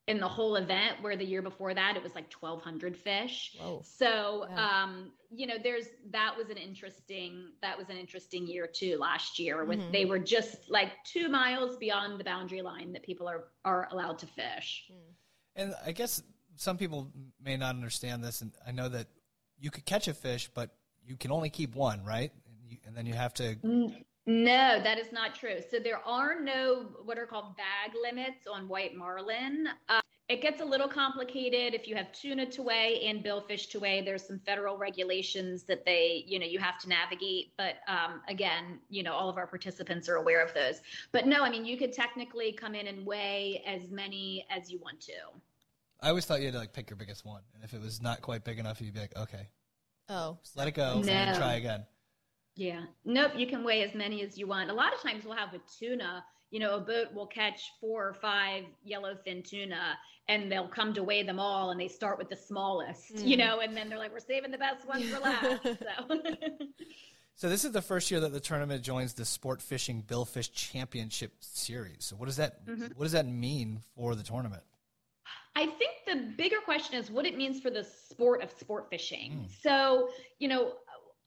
in 0.08 0.20
the 0.20 0.28
whole 0.28 0.56
event, 0.56 0.96
where 1.00 1.16
the 1.16 1.24
year 1.24 1.42
before 1.42 1.74
that 1.74 1.96
it 1.96 2.02
was 2.02 2.14
like 2.14 2.32
1,200 2.32 2.96
fish. 2.96 3.56
Whoa. 3.60 3.82
So, 3.84 4.46
yeah. 4.48 4.82
um, 4.82 5.12
you 5.30 5.46
know, 5.46 5.56
there's 5.60 5.86
that 6.10 6.34
was 6.36 6.48
an 6.48 6.56
interesting 6.56 7.50
that 7.60 7.76
was 7.76 7.88
an 7.88 7.96
interesting 7.96 8.46
year 8.46 8.68
too. 8.72 8.98
Last 8.98 9.38
year, 9.38 9.64
with 9.64 9.80
mm-hmm. 9.80 9.92
they 9.92 10.04
were 10.04 10.18
just 10.18 10.70
like 10.70 10.92
two 11.04 11.28
miles 11.28 11.76
beyond 11.76 12.20
the 12.20 12.24
boundary 12.24 12.62
line 12.62 12.92
that 12.92 13.02
people 13.02 13.28
are 13.28 13.44
are 13.64 13.88
allowed 13.90 14.18
to 14.20 14.26
fish. 14.26 14.84
Mm. 14.92 15.14
And 15.56 15.74
I 15.84 15.92
guess 15.92 16.22
some 16.54 16.76
people 16.76 17.10
may 17.42 17.56
not 17.56 17.74
understand 17.74 18.22
this, 18.22 18.42
and 18.42 18.52
I 18.66 18.72
know 18.72 18.88
that 18.88 19.08
you 19.58 19.70
could 19.70 19.86
catch 19.86 20.06
a 20.06 20.14
fish, 20.14 20.48
but 20.54 20.70
you 21.04 21.16
can 21.16 21.30
only 21.32 21.50
keep 21.50 21.74
one, 21.74 22.04
right? 22.04 22.30
And, 22.46 22.70
you, 22.70 22.78
and 22.86 22.96
then 22.96 23.06
you 23.06 23.14
have 23.14 23.34
to. 23.34 23.56
No, 24.26 24.80
that 24.82 24.98
is 24.98 25.12
not 25.12 25.34
true. 25.36 25.60
So 25.70 25.78
there 25.78 26.00
are 26.04 26.40
no 26.40 26.88
what 27.04 27.18
are 27.18 27.26
called 27.26 27.56
bag 27.56 27.92
limits 28.02 28.46
on 28.52 28.66
white 28.66 28.96
marlin. 28.96 29.68
Uh, 29.88 30.00
it 30.28 30.42
gets 30.42 30.60
a 30.60 30.64
little 30.64 30.88
complicated 30.88 31.72
if 31.72 31.86
you 31.86 31.94
have 31.94 32.10
tuna 32.10 32.46
to 32.46 32.62
weigh 32.62 33.06
and 33.06 33.24
billfish 33.24 33.70
to 33.70 33.78
weigh. 33.78 34.02
There's 34.02 34.26
some 34.26 34.40
federal 34.40 34.76
regulations 34.76 35.62
that 35.64 35.84
they, 35.84 36.24
you 36.26 36.40
know, 36.40 36.46
you 36.46 36.58
have 36.58 36.80
to 36.80 36.88
navigate. 36.88 37.52
But 37.56 37.76
um, 37.86 38.20
again, 38.26 38.80
you 38.90 39.04
know, 39.04 39.12
all 39.12 39.28
of 39.28 39.36
our 39.36 39.46
participants 39.46 40.08
are 40.08 40.16
aware 40.16 40.44
of 40.44 40.52
those. 40.52 40.80
But 41.12 41.28
no, 41.28 41.44
I 41.44 41.50
mean, 41.50 41.64
you 41.64 41.76
could 41.76 41.92
technically 41.92 42.50
come 42.50 42.74
in 42.74 42.88
and 42.88 43.06
weigh 43.06 43.62
as 43.64 43.88
many 43.92 44.44
as 44.50 44.68
you 44.68 44.80
want 44.80 45.00
to. 45.02 45.12
I 46.00 46.08
always 46.08 46.26
thought 46.26 46.40
you 46.40 46.46
had 46.46 46.54
to 46.54 46.58
like 46.58 46.72
pick 46.72 46.90
your 46.90 46.96
biggest 46.96 47.24
one, 47.24 47.42
and 47.54 47.62
if 47.62 47.72
it 47.72 47.80
was 47.80 48.02
not 48.02 48.20
quite 48.20 48.44
big 48.44 48.58
enough, 48.58 48.80
you'd 48.80 48.92
be 48.92 49.00
like, 49.00 49.16
okay, 49.16 49.48
oh, 50.08 50.38
let 50.54 50.68
it 50.68 50.74
go, 50.74 51.00
no. 51.00 51.10
and 51.10 51.36
try 51.36 51.54
again. 51.54 51.86
Yeah. 52.56 52.82
Nope. 53.04 53.32
You 53.36 53.46
can 53.46 53.62
weigh 53.62 53.82
as 53.82 53.94
many 53.94 54.22
as 54.22 54.36
you 54.36 54.46
want. 54.46 54.70
A 54.70 54.74
lot 54.74 54.92
of 54.94 55.00
times 55.00 55.24
we'll 55.24 55.36
have 55.36 55.54
a 55.54 55.60
tuna. 55.78 56.24
You 56.50 56.60
know, 56.60 56.76
a 56.76 56.80
boat 56.80 57.12
will 57.14 57.26
catch 57.26 57.72
four 57.80 58.08
or 58.08 58.14
five 58.14 58.64
yellowfin 58.88 59.48
tuna, 59.48 59.98
and 60.28 60.50
they'll 60.50 60.68
come 60.68 60.94
to 60.94 61.02
weigh 61.02 61.22
them 61.22 61.38
all, 61.38 61.70
and 61.70 61.80
they 61.80 61.88
start 61.88 62.18
with 62.18 62.30
the 62.30 62.36
smallest. 62.36 63.14
Mm. 63.16 63.26
You 63.26 63.36
know, 63.36 63.60
and 63.60 63.76
then 63.76 63.88
they're 63.88 63.98
like, 63.98 64.12
"We're 64.12 64.20
saving 64.20 64.52
the 64.52 64.58
best 64.58 64.86
ones 64.88 65.08
for 65.08 65.20
last." 65.20 65.62
so. 65.62 66.20
So 67.38 67.50
this 67.50 67.66
is 67.66 67.72
the 67.72 67.82
first 67.82 68.10
year 68.10 68.18
that 68.20 68.32
the 68.32 68.40
tournament 68.40 68.82
joins 68.82 69.12
the 69.12 69.26
Sport 69.26 69.60
Fishing 69.60 70.02
Billfish 70.02 70.50
Championship 70.54 71.32
Series. 71.40 71.98
So 72.06 72.16
what 72.16 72.26
does 72.26 72.36
that 72.36 72.64
mm-hmm. 72.64 72.86
what 72.96 73.04
does 73.04 73.12
that 73.12 73.26
mean 73.26 73.82
for 73.94 74.14
the 74.14 74.22
tournament? 74.22 74.62
I 75.54 75.66
think 75.66 75.92
the 76.06 76.32
bigger 76.36 76.56
question 76.64 76.98
is 76.98 77.10
what 77.10 77.26
it 77.26 77.36
means 77.36 77.60
for 77.60 77.70
the 77.70 77.84
sport 77.84 78.42
of 78.42 78.50
sport 78.50 78.88
fishing. 78.90 79.32
Mm. 79.32 79.62
So, 79.62 80.10
you 80.38 80.48
know, 80.48 80.74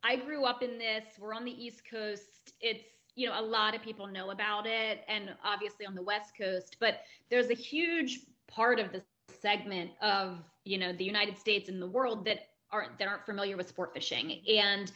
I 0.04 0.16
grew 0.16 0.46
up 0.46 0.64
in 0.64 0.78
this. 0.78 1.06
We're 1.20 1.34
on 1.34 1.46
the 1.46 1.52
East 1.52 1.82
Coast. 1.90 2.54
It's 2.62 2.84
you 3.16 3.28
know 3.28 3.40
a 3.40 3.42
lot 3.42 3.76
of 3.76 3.82
people 3.82 4.08
know 4.08 4.30
about 4.30 4.66
it, 4.66 5.04
and 5.08 5.36
obviously 5.44 5.86
on 5.86 5.96
the 5.96 6.04
West 6.04 6.38
Coast. 6.38 6.78
But 6.80 7.02
there's 7.30 7.50
a 7.50 7.56
huge 7.56 8.22
part 8.48 8.80
of 8.80 8.92
the 8.92 9.02
segment 9.42 9.92
of 10.02 10.40
you 10.66 10.78
know 10.78 10.94
the 10.94 11.04
United 11.04 11.38
States 11.38 11.70
and 11.70 11.82
the 11.82 11.88
world 11.88 12.26
that 12.26 12.50
aren't 12.72 12.98
that 13.00 13.08
aren't 13.08 13.26
familiar 13.26 13.58
with 13.58 13.68
sport 13.68 13.94
fishing 13.94 14.42
and 14.48 14.92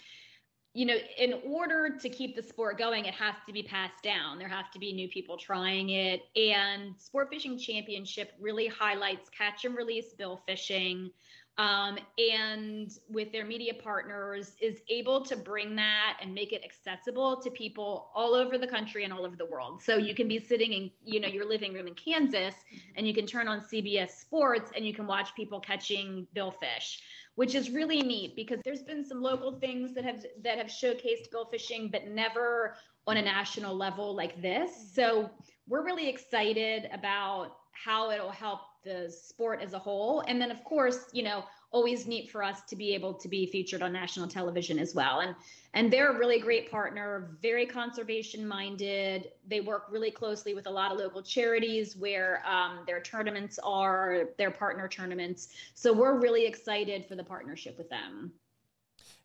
you 0.73 0.87
know, 0.87 0.95
in 1.19 1.35
order 1.45 1.97
to 1.99 2.09
keep 2.09 2.35
the 2.35 2.41
sport 2.41 2.79
going, 2.79 3.05
it 3.05 3.13
has 3.13 3.35
to 3.45 3.53
be 3.53 3.61
passed 3.61 4.01
down. 4.01 4.39
There 4.39 4.47
have 4.47 4.71
to 4.71 4.79
be 4.79 4.91
new 4.91 5.07
people 5.07 5.37
trying 5.37 5.91
it. 5.91 6.21
And 6.35 6.95
Sport 6.97 7.29
Fishing 7.31 7.59
Championship 7.59 8.31
really 8.39 8.67
highlights 8.67 9.29
catch 9.29 9.65
and 9.65 9.75
release 9.75 10.13
bill 10.13 10.41
fishing. 10.47 11.11
Um, 11.57 11.99
and 12.17 12.91
with 13.09 13.31
their 13.31 13.45
media 13.45 13.73
partners, 13.75 14.53
is 14.59 14.81
able 14.89 15.21
to 15.25 15.35
bring 15.35 15.75
that 15.75 16.17
and 16.21 16.33
make 16.33 16.51
it 16.51 16.63
accessible 16.63 17.39
to 17.41 17.51
people 17.51 18.09
all 18.15 18.33
over 18.33 18.57
the 18.57 18.65
country 18.65 19.03
and 19.03 19.13
all 19.13 19.23
over 19.23 19.35
the 19.35 19.45
world. 19.45 19.81
So 19.83 19.97
you 19.97 20.15
can 20.15 20.27
be 20.27 20.39
sitting 20.39 20.73
in, 20.73 20.91
you 21.05 21.19
know, 21.19 21.27
your 21.27 21.47
living 21.47 21.73
room 21.73 21.85
in 21.85 21.93
Kansas, 21.93 22.55
and 22.95 23.07
you 23.07 23.13
can 23.13 23.27
turn 23.27 23.47
on 23.47 23.61
CBS 23.61 24.11
Sports 24.11 24.71
and 24.75 24.85
you 24.85 24.93
can 24.93 25.05
watch 25.05 25.35
people 25.35 25.59
catching 25.59 26.27
billfish 26.35 26.97
which 27.35 27.55
is 27.55 27.69
really 27.71 28.01
neat 28.01 28.35
because 28.35 28.59
there's 28.63 28.83
been 28.83 29.03
some 29.03 29.21
local 29.21 29.53
things 29.59 29.93
that 29.95 30.03
have 30.03 30.23
that 30.43 30.57
have 30.57 30.67
showcased 30.67 31.31
bill 31.31 31.45
fishing, 31.45 31.89
but 31.89 32.07
never 32.07 32.75
on 33.07 33.17
a 33.17 33.21
national 33.21 33.75
level 33.75 34.15
like 34.15 34.41
this. 34.41 34.71
So 34.93 35.29
we're 35.67 35.83
really 35.83 36.07
excited 36.09 36.89
about 36.93 37.57
how 37.71 38.11
it'll 38.11 38.29
help 38.29 38.61
the 38.83 39.09
sport 39.09 39.61
as 39.61 39.73
a 39.73 39.79
whole. 39.79 40.23
And 40.27 40.41
then 40.41 40.51
of 40.51 40.63
course, 40.63 41.05
you 41.11 41.23
know, 41.23 41.43
always 41.71 42.05
neat 42.05 42.29
for 42.29 42.43
us 42.43 42.61
to 42.69 42.75
be 42.75 42.93
able 42.93 43.15
to 43.15 43.27
be 43.27 43.47
featured 43.47 43.81
on 43.81 43.91
national 43.91 44.27
television 44.27 44.77
as 44.79 44.93
well. 44.93 45.19
And 45.21 45.35
and 45.73 45.91
they're 45.91 46.11
a 46.11 46.17
really 46.17 46.39
great 46.39 46.69
partner, 46.69 47.35
very 47.41 47.65
conservation 47.65 48.47
minded. 48.47 49.31
They 49.47 49.59
work 49.59 49.87
really 49.89 50.11
closely 50.11 50.53
with 50.53 50.67
a 50.67 50.69
lot 50.69 50.91
of 50.91 50.99
local 50.99 51.23
charities 51.23 51.97
where 51.97 52.43
um, 52.47 52.83
their 52.85 53.01
tournaments 53.01 53.59
are 53.63 54.29
their 54.37 54.51
partner 54.51 54.87
tournaments. 54.87 55.49
So 55.73 55.91
we're 55.91 56.19
really 56.19 56.45
excited 56.45 57.07
for 57.07 57.15
the 57.15 57.23
partnership 57.23 57.75
with 57.77 57.89
them. 57.89 58.33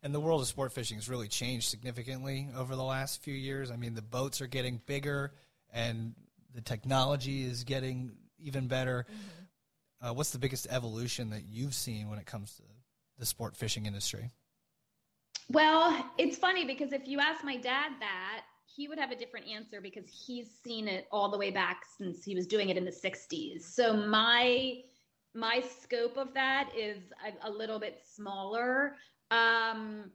And 0.02 0.14
the 0.14 0.20
world 0.20 0.40
of 0.40 0.46
sport 0.46 0.72
fishing 0.72 0.96
has 0.96 1.08
really 1.08 1.28
changed 1.28 1.68
significantly 1.68 2.48
over 2.56 2.76
the 2.76 2.84
last 2.84 3.22
few 3.22 3.34
years. 3.34 3.70
I 3.70 3.76
mean, 3.76 3.94
the 3.94 4.02
boats 4.02 4.40
are 4.40 4.46
getting 4.46 4.80
bigger, 4.86 5.32
and 5.72 6.14
the 6.54 6.60
technology 6.60 7.42
is 7.42 7.64
getting 7.64 8.12
even 8.38 8.68
better. 8.68 9.06
Mm-hmm 9.10 9.37
uh, 10.00 10.12
what's 10.12 10.30
the 10.30 10.38
biggest 10.38 10.66
evolution 10.70 11.30
that 11.30 11.44
you've 11.48 11.74
seen 11.74 12.08
when 12.08 12.18
it 12.18 12.26
comes 12.26 12.56
to 12.56 12.62
the 13.18 13.26
sport 13.26 13.56
fishing 13.56 13.86
industry? 13.86 14.30
Well, 15.50 16.10
it's 16.18 16.36
funny 16.36 16.64
because 16.64 16.92
if 16.92 17.06
you 17.06 17.20
ask 17.20 17.42
my 17.42 17.56
dad 17.56 17.92
that, 18.00 18.42
he 18.66 18.86
would 18.86 18.98
have 18.98 19.10
a 19.10 19.16
different 19.16 19.46
answer 19.48 19.80
because 19.80 20.04
he's 20.08 20.48
seen 20.62 20.86
it 20.86 21.06
all 21.10 21.30
the 21.30 21.38
way 21.38 21.50
back 21.50 21.82
since 21.96 22.22
he 22.22 22.34
was 22.34 22.46
doing 22.46 22.68
it 22.68 22.76
in 22.76 22.84
the 22.84 22.90
60s. 22.90 23.62
So 23.62 23.94
my 23.94 24.82
my 25.34 25.62
scope 25.80 26.16
of 26.16 26.34
that 26.34 26.70
is 26.76 26.98
a, 27.24 27.48
a 27.48 27.50
little 27.50 27.78
bit 27.78 28.00
smaller. 28.14 28.96
Um, 29.30 30.10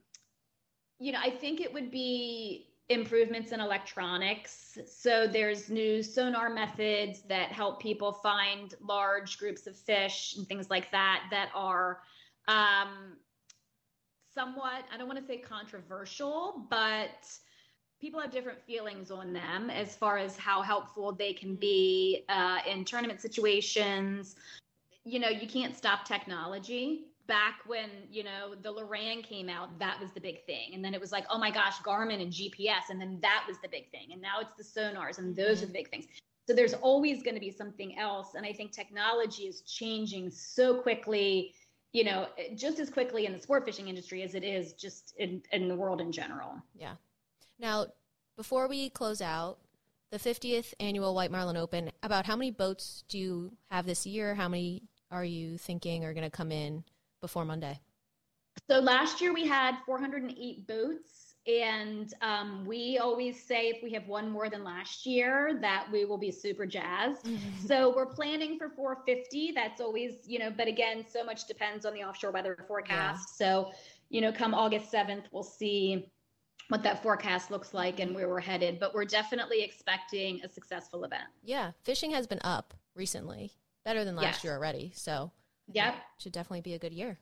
you 0.99 1.11
know, 1.11 1.19
I 1.21 1.29
think 1.29 1.61
it 1.61 1.71
would 1.73 1.91
be 1.91 2.72
improvements 2.89 3.51
in 3.51 3.59
electronics. 3.59 4.77
So 4.85 5.27
there's 5.27 5.69
new 5.69 6.03
sonar 6.03 6.49
methods 6.49 7.21
that 7.23 7.51
help 7.51 7.81
people 7.81 8.11
find 8.11 8.73
large 8.81 9.37
groups 9.37 9.67
of 9.67 9.75
fish 9.75 10.35
and 10.37 10.47
things 10.47 10.69
like 10.69 10.91
that 10.91 11.23
that 11.31 11.49
are 11.55 12.01
um, 12.47 13.17
somewhat, 14.33 14.83
I 14.93 14.97
don't 14.97 15.07
want 15.07 15.19
to 15.19 15.25
say 15.25 15.37
controversial, 15.37 16.67
but 16.69 17.25
people 18.01 18.19
have 18.19 18.31
different 18.31 18.61
feelings 18.61 19.11
on 19.11 19.31
them 19.31 19.69
as 19.69 19.95
far 19.95 20.17
as 20.17 20.35
how 20.37 20.61
helpful 20.61 21.13
they 21.13 21.31
can 21.31 21.55
be 21.55 22.25
uh, 22.27 22.59
in 22.69 22.83
tournament 22.83 23.21
situations. 23.21 24.35
You 25.05 25.19
know, 25.19 25.29
you 25.29 25.47
can't 25.47 25.75
stop 25.75 26.05
technology 26.05 27.12
back 27.27 27.59
when 27.65 27.89
you 28.09 28.23
know 28.23 28.55
the 28.61 28.71
Loran 28.71 29.23
came 29.23 29.49
out, 29.49 29.77
that 29.79 29.99
was 29.99 30.11
the 30.11 30.21
big 30.21 30.45
thing, 30.45 30.71
and 30.73 30.83
then 30.83 30.93
it 30.93 31.01
was 31.01 31.11
like, 31.11 31.25
oh 31.29 31.37
my 31.37 31.51
gosh, 31.51 31.77
Garmin 31.77 32.21
and 32.21 32.31
GPS, 32.31 32.89
and 32.89 32.99
then 32.99 33.19
that 33.21 33.45
was 33.47 33.57
the 33.61 33.69
big 33.69 33.89
thing, 33.91 34.09
and 34.11 34.21
now 34.21 34.39
it's 34.41 34.53
the 34.57 34.81
sonars, 34.81 35.17
and 35.17 35.35
those 35.35 35.57
mm-hmm. 35.57 35.63
are 35.63 35.67
the 35.67 35.73
big 35.73 35.89
things. 35.89 36.05
So 36.45 36.53
there's 36.53 36.73
always 36.73 37.23
going 37.23 37.35
to 37.35 37.39
be 37.39 37.51
something 37.51 37.97
else, 37.97 38.35
and 38.35 38.45
I 38.45 38.53
think 38.53 38.71
technology 38.71 39.43
is 39.43 39.61
changing 39.61 40.31
so 40.31 40.81
quickly. 40.81 41.53
You 41.93 42.05
know, 42.05 42.27
just 42.55 42.79
as 42.79 42.89
quickly 42.89 43.27
in 43.27 43.33
the 43.33 43.39
sport 43.39 43.65
fishing 43.65 43.87
industry 43.87 44.23
as 44.23 44.33
it 44.33 44.43
is 44.43 44.73
just 44.73 45.13
in, 45.19 45.43
in 45.51 45.67
the 45.67 45.75
world 45.75 46.01
in 46.01 46.11
general. 46.11 46.55
Yeah. 46.73 46.93
Now, 47.59 47.85
before 48.35 48.67
we 48.67 48.89
close 48.89 49.21
out, 49.21 49.59
the 50.09 50.17
50th 50.17 50.73
annual 50.79 51.13
White 51.13 51.29
Marlin 51.29 51.55
Open, 51.55 51.91
about 52.01 52.25
how 52.25 52.35
many 52.35 52.49
boats 52.49 53.03
do 53.09 53.19
you 53.19 53.53
have 53.69 53.85
this 53.85 54.07
year? 54.07 54.33
How 54.33 54.47
many 54.47 54.83
are 55.11 55.23
you 55.23 55.59
thinking 55.59 56.03
are 56.03 56.13
going 56.13 56.23
to 56.23 56.35
come 56.35 56.51
in 56.51 56.83
before 57.23 57.45
Monday? 57.45 57.79
So 58.69 58.79
last 58.79 59.21
year 59.21 59.33
we 59.33 59.47
had 59.47 59.77
408 59.85 60.67
boats, 60.67 61.35
and 61.47 62.13
um, 62.21 62.65
we 62.65 62.97
always 62.97 63.41
say 63.41 63.69
if 63.69 63.81
we 63.81 63.91
have 63.93 64.05
one 64.09 64.29
more 64.29 64.49
than 64.49 64.61
last 64.61 65.05
year, 65.05 65.57
that 65.61 65.87
we 65.89 66.03
will 66.03 66.17
be 66.17 66.31
super 66.31 66.65
jazzed. 66.65 67.23
Mm-hmm. 67.23 67.65
So 67.65 67.95
we're 67.95 68.05
planning 68.05 68.57
for 68.57 68.69
450. 68.69 69.53
That's 69.55 69.79
always, 69.79 70.15
you 70.25 70.37
know, 70.37 70.51
but 70.51 70.67
again, 70.67 71.05
so 71.09 71.23
much 71.23 71.47
depends 71.47 71.85
on 71.85 71.93
the 71.93 72.03
offshore 72.03 72.31
weather 72.31 72.57
forecast. 72.67 73.29
Yeah. 73.39 73.47
So, 73.47 73.71
you 74.09 74.19
know, 74.19 74.33
come 74.33 74.53
August 74.53 74.91
7th, 74.91 75.23
we'll 75.31 75.43
see 75.43 76.11
what 76.67 76.83
that 76.83 77.01
forecast 77.01 77.51
looks 77.51 77.73
like 77.73 78.01
and 78.01 78.13
where 78.13 78.27
we're 78.27 78.41
headed. 78.41 78.81
But 78.81 78.93
we're 78.93 79.05
definitely 79.05 79.63
expecting 79.63 80.41
a 80.43 80.49
successful 80.49 81.05
event. 81.05 81.29
Yeah, 81.41 81.71
fishing 81.83 82.11
has 82.11 82.27
been 82.27 82.41
up 82.43 82.73
recently, 82.95 83.53
better 83.85 84.03
than 84.03 84.17
last 84.17 84.25
yes. 84.25 84.43
year 84.43 84.53
already. 84.53 84.91
So 84.95 85.31
Yep. 85.71 85.95
Should 86.19 86.33
definitely 86.33 86.61
be 86.61 86.73
a 86.73 86.79
good 86.79 86.93
year. 86.93 87.17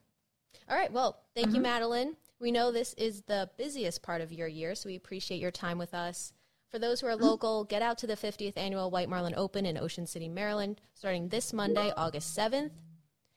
All 0.68 0.76
right. 0.76 0.92
Well, 0.92 1.18
thank 1.34 1.48
mm-hmm. 1.48 1.56
you, 1.56 1.62
Madelyne. 1.62 2.16
We 2.40 2.50
know 2.50 2.72
this 2.72 2.94
is 2.94 3.22
the 3.22 3.50
busiest 3.56 4.02
part 4.02 4.20
of 4.20 4.32
your 4.32 4.48
year, 4.48 4.74
so 4.74 4.88
we 4.88 4.96
appreciate 4.96 5.40
your 5.40 5.50
time 5.50 5.78
with 5.78 5.94
us. 5.94 6.32
For 6.70 6.78
those 6.78 7.00
who 7.00 7.06
are 7.06 7.12
mm-hmm. 7.12 7.24
local, 7.24 7.64
get 7.64 7.82
out 7.82 7.98
to 7.98 8.06
the 8.06 8.16
50th 8.16 8.54
annual 8.56 8.90
White 8.90 9.08
Marlin 9.08 9.34
Open 9.36 9.66
in 9.66 9.76
Ocean 9.78 10.06
City, 10.06 10.28
Maryland, 10.28 10.80
starting 10.94 11.28
this 11.28 11.52
Monday, 11.52 11.92
August 11.96 12.36
7th. 12.36 12.70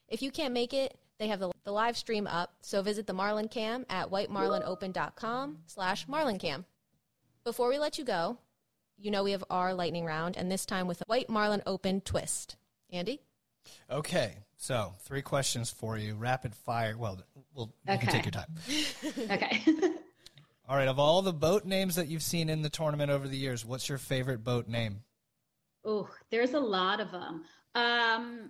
If 0.07 0.21
you 0.21 0.31
can't 0.31 0.53
make 0.53 0.73
it, 0.73 0.97
they 1.17 1.27
have 1.27 1.39
the, 1.39 1.51
the 1.63 1.71
live 1.71 1.97
stream 1.97 2.27
up, 2.27 2.53
so 2.61 2.81
visit 2.81 3.07
the 3.07 3.13
Marlin 3.13 3.47
Cam 3.47 3.85
at 3.89 4.09
whitemarlinopen.com 4.09 5.59
slash 5.65 6.07
marlincam. 6.07 6.65
Before 7.43 7.69
we 7.69 7.77
let 7.77 7.97
you 7.97 8.05
go, 8.05 8.37
you 8.97 9.11
know 9.11 9.23
we 9.23 9.31
have 9.31 9.43
our 9.49 9.73
lightning 9.73 10.05
round, 10.05 10.37
and 10.37 10.51
this 10.51 10.65
time 10.65 10.87
with 10.87 11.01
a 11.01 11.05
White 11.07 11.29
Marlin 11.29 11.61
Open 11.65 12.01
twist. 12.01 12.55
Andy? 12.89 13.21
Okay. 13.89 14.37
So, 14.57 14.93
three 15.01 15.21
questions 15.21 15.69
for 15.69 15.97
you, 15.97 16.15
rapid 16.15 16.55
fire. 16.55 16.97
Well, 16.97 17.19
we'll 17.53 17.73
you 17.87 17.93
okay. 17.93 18.05
can 18.05 18.13
take 18.13 18.25
your 18.25 18.31
time. 18.31 18.47
okay. 19.31 19.61
all 20.69 20.75
right. 20.75 20.87
Of 20.87 20.97
all 20.97 21.21
the 21.21 21.33
boat 21.33 21.65
names 21.65 21.95
that 21.95 22.07
you've 22.07 22.23
seen 22.23 22.49
in 22.49 22.61
the 22.61 22.69
tournament 22.69 23.11
over 23.11 23.27
the 23.27 23.37
years, 23.37 23.65
what's 23.65 23.89
your 23.89 23.97
favorite 23.97 24.43
boat 24.43 24.67
name? 24.67 25.03
Oh, 25.83 26.09
there's 26.31 26.53
a 26.53 26.59
lot 26.59 26.99
of 26.99 27.11
them. 27.11 27.43
Um, 27.75 28.49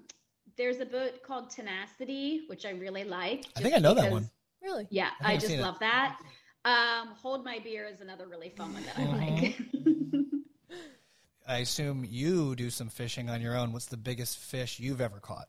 there's 0.58 0.80
a 0.80 0.86
boat 0.86 1.22
called 1.24 1.50
Tenacity, 1.50 2.44
which 2.48 2.66
I 2.66 2.72
really 2.72 3.04
like. 3.04 3.46
I 3.58 3.62
think 3.62 3.76
I 3.76 3.80
know 3.80 3.94
because, 3.94 4.06
that 4.06 4.12
one. 4.14 4.30
Really? 4.62 4.88
Yeah, 4.90 5.10
I, 5.22 5.34
I 5.34 5.38
just 5.38 5.58
love 5.58 5.76
it. 5.76 5.80
that. 5.82 6.18
Um, 6.64 7.10
Hold 7.22 7.44
My 7.44 7.60
Beer 7.60 7.86
is 7.86 8.02
another 8.02 8.28
really 8.28 8.50
fun 8.50 8.74
one 8.74 8.84
that 8.84 8.98
I 8.98 9.02
mm-hmm. 9.02 9.44
like. 9.44 9.56
I 11.48 11.58
assume 11.58 12.06
you 12.08 12.56
do 12.56 12.70
some 12.70 12.90
fishing 12.90 13.30
on 13.30 13.42
your 13.42 13.56
own. 13.56 13.72
What's 13.72 13.86
the 13.86 13.98
biggest 13.98 14.38
fish 14.38 14.80
you've 14.80 15.02
ever 15.02 15.20
caught? 15.20 15.48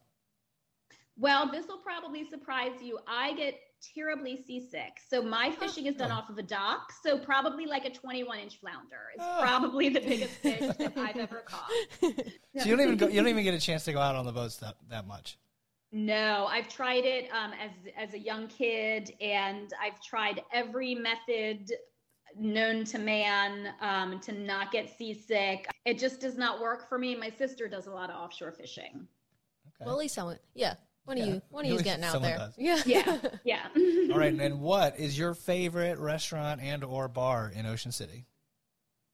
Well, 1.19 1.51
this 1.51 1.67
will 1.67 1.79
probably 1.79 2.29
surprise 2.29 2.83
you. 2.83 2.99
I 3.09 3.33
get 3.35 3.55
terribly 3.95 4.43
seasick. 4.47 4.99
So 5.09 5.23
my 5.23 5.51
fishing 5.51 5.87
is 5.87 5.95
done 5.97 6.11
oh. 6.11 6.17
off 6.17 6.29
of 6.29 6.37
a 6.37 6.43
dock. 6.43 6.93
So 7.03 7.19
probably 7.19 7.67
like 7.67 7.87
a 7.87 7.91
21 7.91 8.39
inch 8.39 8.61
flounder 8.61 9.11
is 9.15 9.23
oh. 9.23 9.39
probably 9.41 9.89
the 9.89 10.01
biggest 10.01 10.35
fish 10.43 10.61
that 10.61 10.93
I've 10.97 11.17
ever 11.17 11.43
caught. 11.47 11.71
so 12.01 12.11
you 12.65 12.77
don't 12.77 12.81
even 12.81 12.97
go, 12.97 13.09
you 13.09 13.17
don't 13.17 13.29
even 13.29 13.45
get 13.45 13.55
a 13.55 13.61
chance 13.61 13.85
to 13.85 13.93
go 13.93 14.01
out 14.01 14.15
on 14.15 14.27
the 14.27 14.33
boats 14.33 14.57
that, 14.57 14.77
that 14.91 15.07
much. 15.07 15.39
No, 15.93 16.47
I've 16.47 16.69
tried 16.69 17.05
it 17.05 17.31
um, 17.31 17.53
as 17.53 17.71
as 17.97 18.13
a 18.13 18.19
young 18.19 18.49
kid, 18.49 19.13
and 19.21 19.73
I've 19.81 20.03
tried 20.03 20.43
every 20.53 20.95
method 20.95 21.71
known 22.39 22.85
to 22.85 22.99
man 22.99 23.73
um, 23.81 24.21
to 24.21 24.33
not 24.33 24.73
get 24.73 24.97
seasick. 24.97 25.69
It 25.85 25.99
just 25.99 26.21
does 26.21 26.37
not 26.37 26.61
work 26.61 26.89
for 26.89 26.99
me. 26.99 27.15
My 27.17 27.31
sister 27.31 27.69
does 27.69 27.87
a 27.87 27.91
lot 27.91 28.11
of 28.11 28.17
offshore 28.17 28.53
fishing. 28.53 29.07
Okay. 29.69 29.85
Well, 29.85 29.95
at 29.95 29.99
least 29.99 30.15
someone, 30.15 30.39
yeah. 30.55 30.75
One 31.05 31.17
Yeah. 31.17 31.23
of 31.25 31.29
you, 31.35 31.43
one 31.51 31.65
of 31.65 31.71
At 31.71 31.73
you's 31.73 31.83
getting 31.83 32.05
out 32.05 32.21
there. 32.21 32.37
does. 32.39 32.55
Yeah, 32.59 32.83
Yeah, 32.85 33.19
yeah. 33.45 33.69
All 34.13 34.19
right, 34.19 34.35
and 34.41 34.61
what 34.61 34.99
is 34.99 35.17
your 35.19 35.35
favorite 35.35 35.99
restaurant 35.99 36.61
and 36.61 36.83
or 36.83 37.09
bar 37.09 37.53
in 37.55 37.65
Ocean 37.67 37.93
City? 37.93 38.27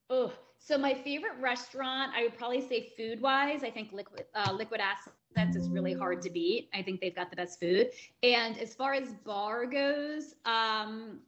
Oh, 0.09 0.33
so 0.59 0.79
my 0.79 0.95
favorite 0.95 1.35
restaurant, 1.41 2.13
I 2.15 2.23
would 2.23 2.37
probably 2.39 2.67
say 2.67 2.93
food 2.97 3.21
wise, 3.21 3.63
I 3.65 3.71
think 3.71 3.93
Liquid 3.93 4.25
uh, 4.35 4.53
Liquid 4.53 4.81
Assets 4.81 5.57
is 5.57 5.69
really 5.69 5.93
hard 5.93 6.23
to 6.23 6.31
beat. 6.31 6.69
I 6.73 6.83
think 6.83 7.01
they've 7.01 7.15
got 7.15 7.31
the 7.31 7.37
best 7.37 7.59
food. 7.61 7.91
And 8.23 8.57
as 8.59 8.75
far 8.75 8.95
as 8.95 9.13
bar 9.25 9.67
goes, 9.67 10.35
um, 10.45 11.19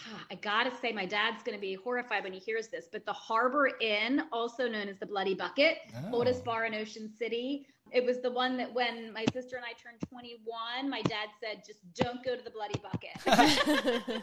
I 0.30 0.34
gotta 0.36 0.70
say, 0.80 0.92
my 0.92 1.06
dad's 1.06 1.42
gonna 1.42 1.58
be 1.58 1.74
horrified 1.74 2.24
when 2.24 2.32
he 2.32 2.38
hears 2.38 2.68
this, 2.68 2.86
but 2.90 3.04
the 3.04 3.12
Harbor 3.12 3.70
Inn, 3.80 4.22
also 4.32 4.68
known 4.68 4.88
as 4.88 4.98
the 4.98 5.06
Bloody 5.06 5.34
Bucket, 5.34 5.78
Oh. 5.96 6.18
oldest 6.18 6.44
bar 6.44 6.64
in 6.64 6.74
Ocean 6.74 7.10
City. 7.16 7.66
It 7.90 8.04
was 8.04 8.20
the 8.20 8.30
one 8.30 8.56
that 8.56 8.72
when 8.72 9.12
my 9.12 9.26
sister 9.32 9.56
and 9.56 9.64
I 9.64 9.72
turned 9.72 10.00
21, 10.08 10.88
my 10.88 11.02
dad 11.02 11.28
said, 11.40 11.62
just 11.66 11.80
don't 11.94 12.24
go 12.24 12.34
to 12.34 12.42
the 12.42 12.50
Bloody 12.50 12.80
Bucket. 12.80 13.20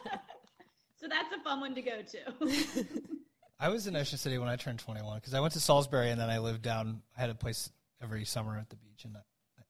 so 1.00 1.08
that's 1.08 1.32
a 1.36 1.40
fun 1.44 1.60
one 1.60 1.76
to 1.76 1.82
go 1.82 2.02
to. 2.02 2.88
I 3.60 3.70
was 3.70 3.88
in 3.88 3.96
Ocean 3.96 4.18
City 4.18 4.38
when 4.38 4.48
I 4.48 4.56
turned 4.56 4.80
21 4.80 5.18
because 5.18 5.34
I 5.34 5.40
went 5.42 5.54
to 5.54 5.60
Salisbury 5.60 6.10
and 6.10 6.20
then 6.20 6.30
I 6.30 6.40
lived 6.40 6.62
down. 6.62 7.02
I 7.18 7.22
had 7.22 7.30
a 7.30 7.36
place 7.36 7.70
every 8.02 8.24
summer 8.26 8.58
at 8.58 8.70
the 8.70 8.78
beach, 8.78 9.04
and 9.04 9.18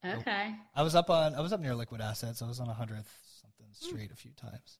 I, 0.03 0.17
okay. 0.17 0.55
I 0.75 0.83
was 0.83 0.93
up 0.93 1.09
on 1.09 1.33
I 1.33 1.41
was 1.41 1.51
up 1.51 1.59
near 1.59 1.73
Liquid 1.73 1.99
Assets. 1.99 2.41
I 2.43 2.47
was 2.47 2.59
on 2.59 2.67
100th 2.67 3.05
something 3.41 3.65
hmm. 3.65 3.85
street 3.87 4.11
a 4.11 4.15
few 4.15 4.31
times. 4.31 4.77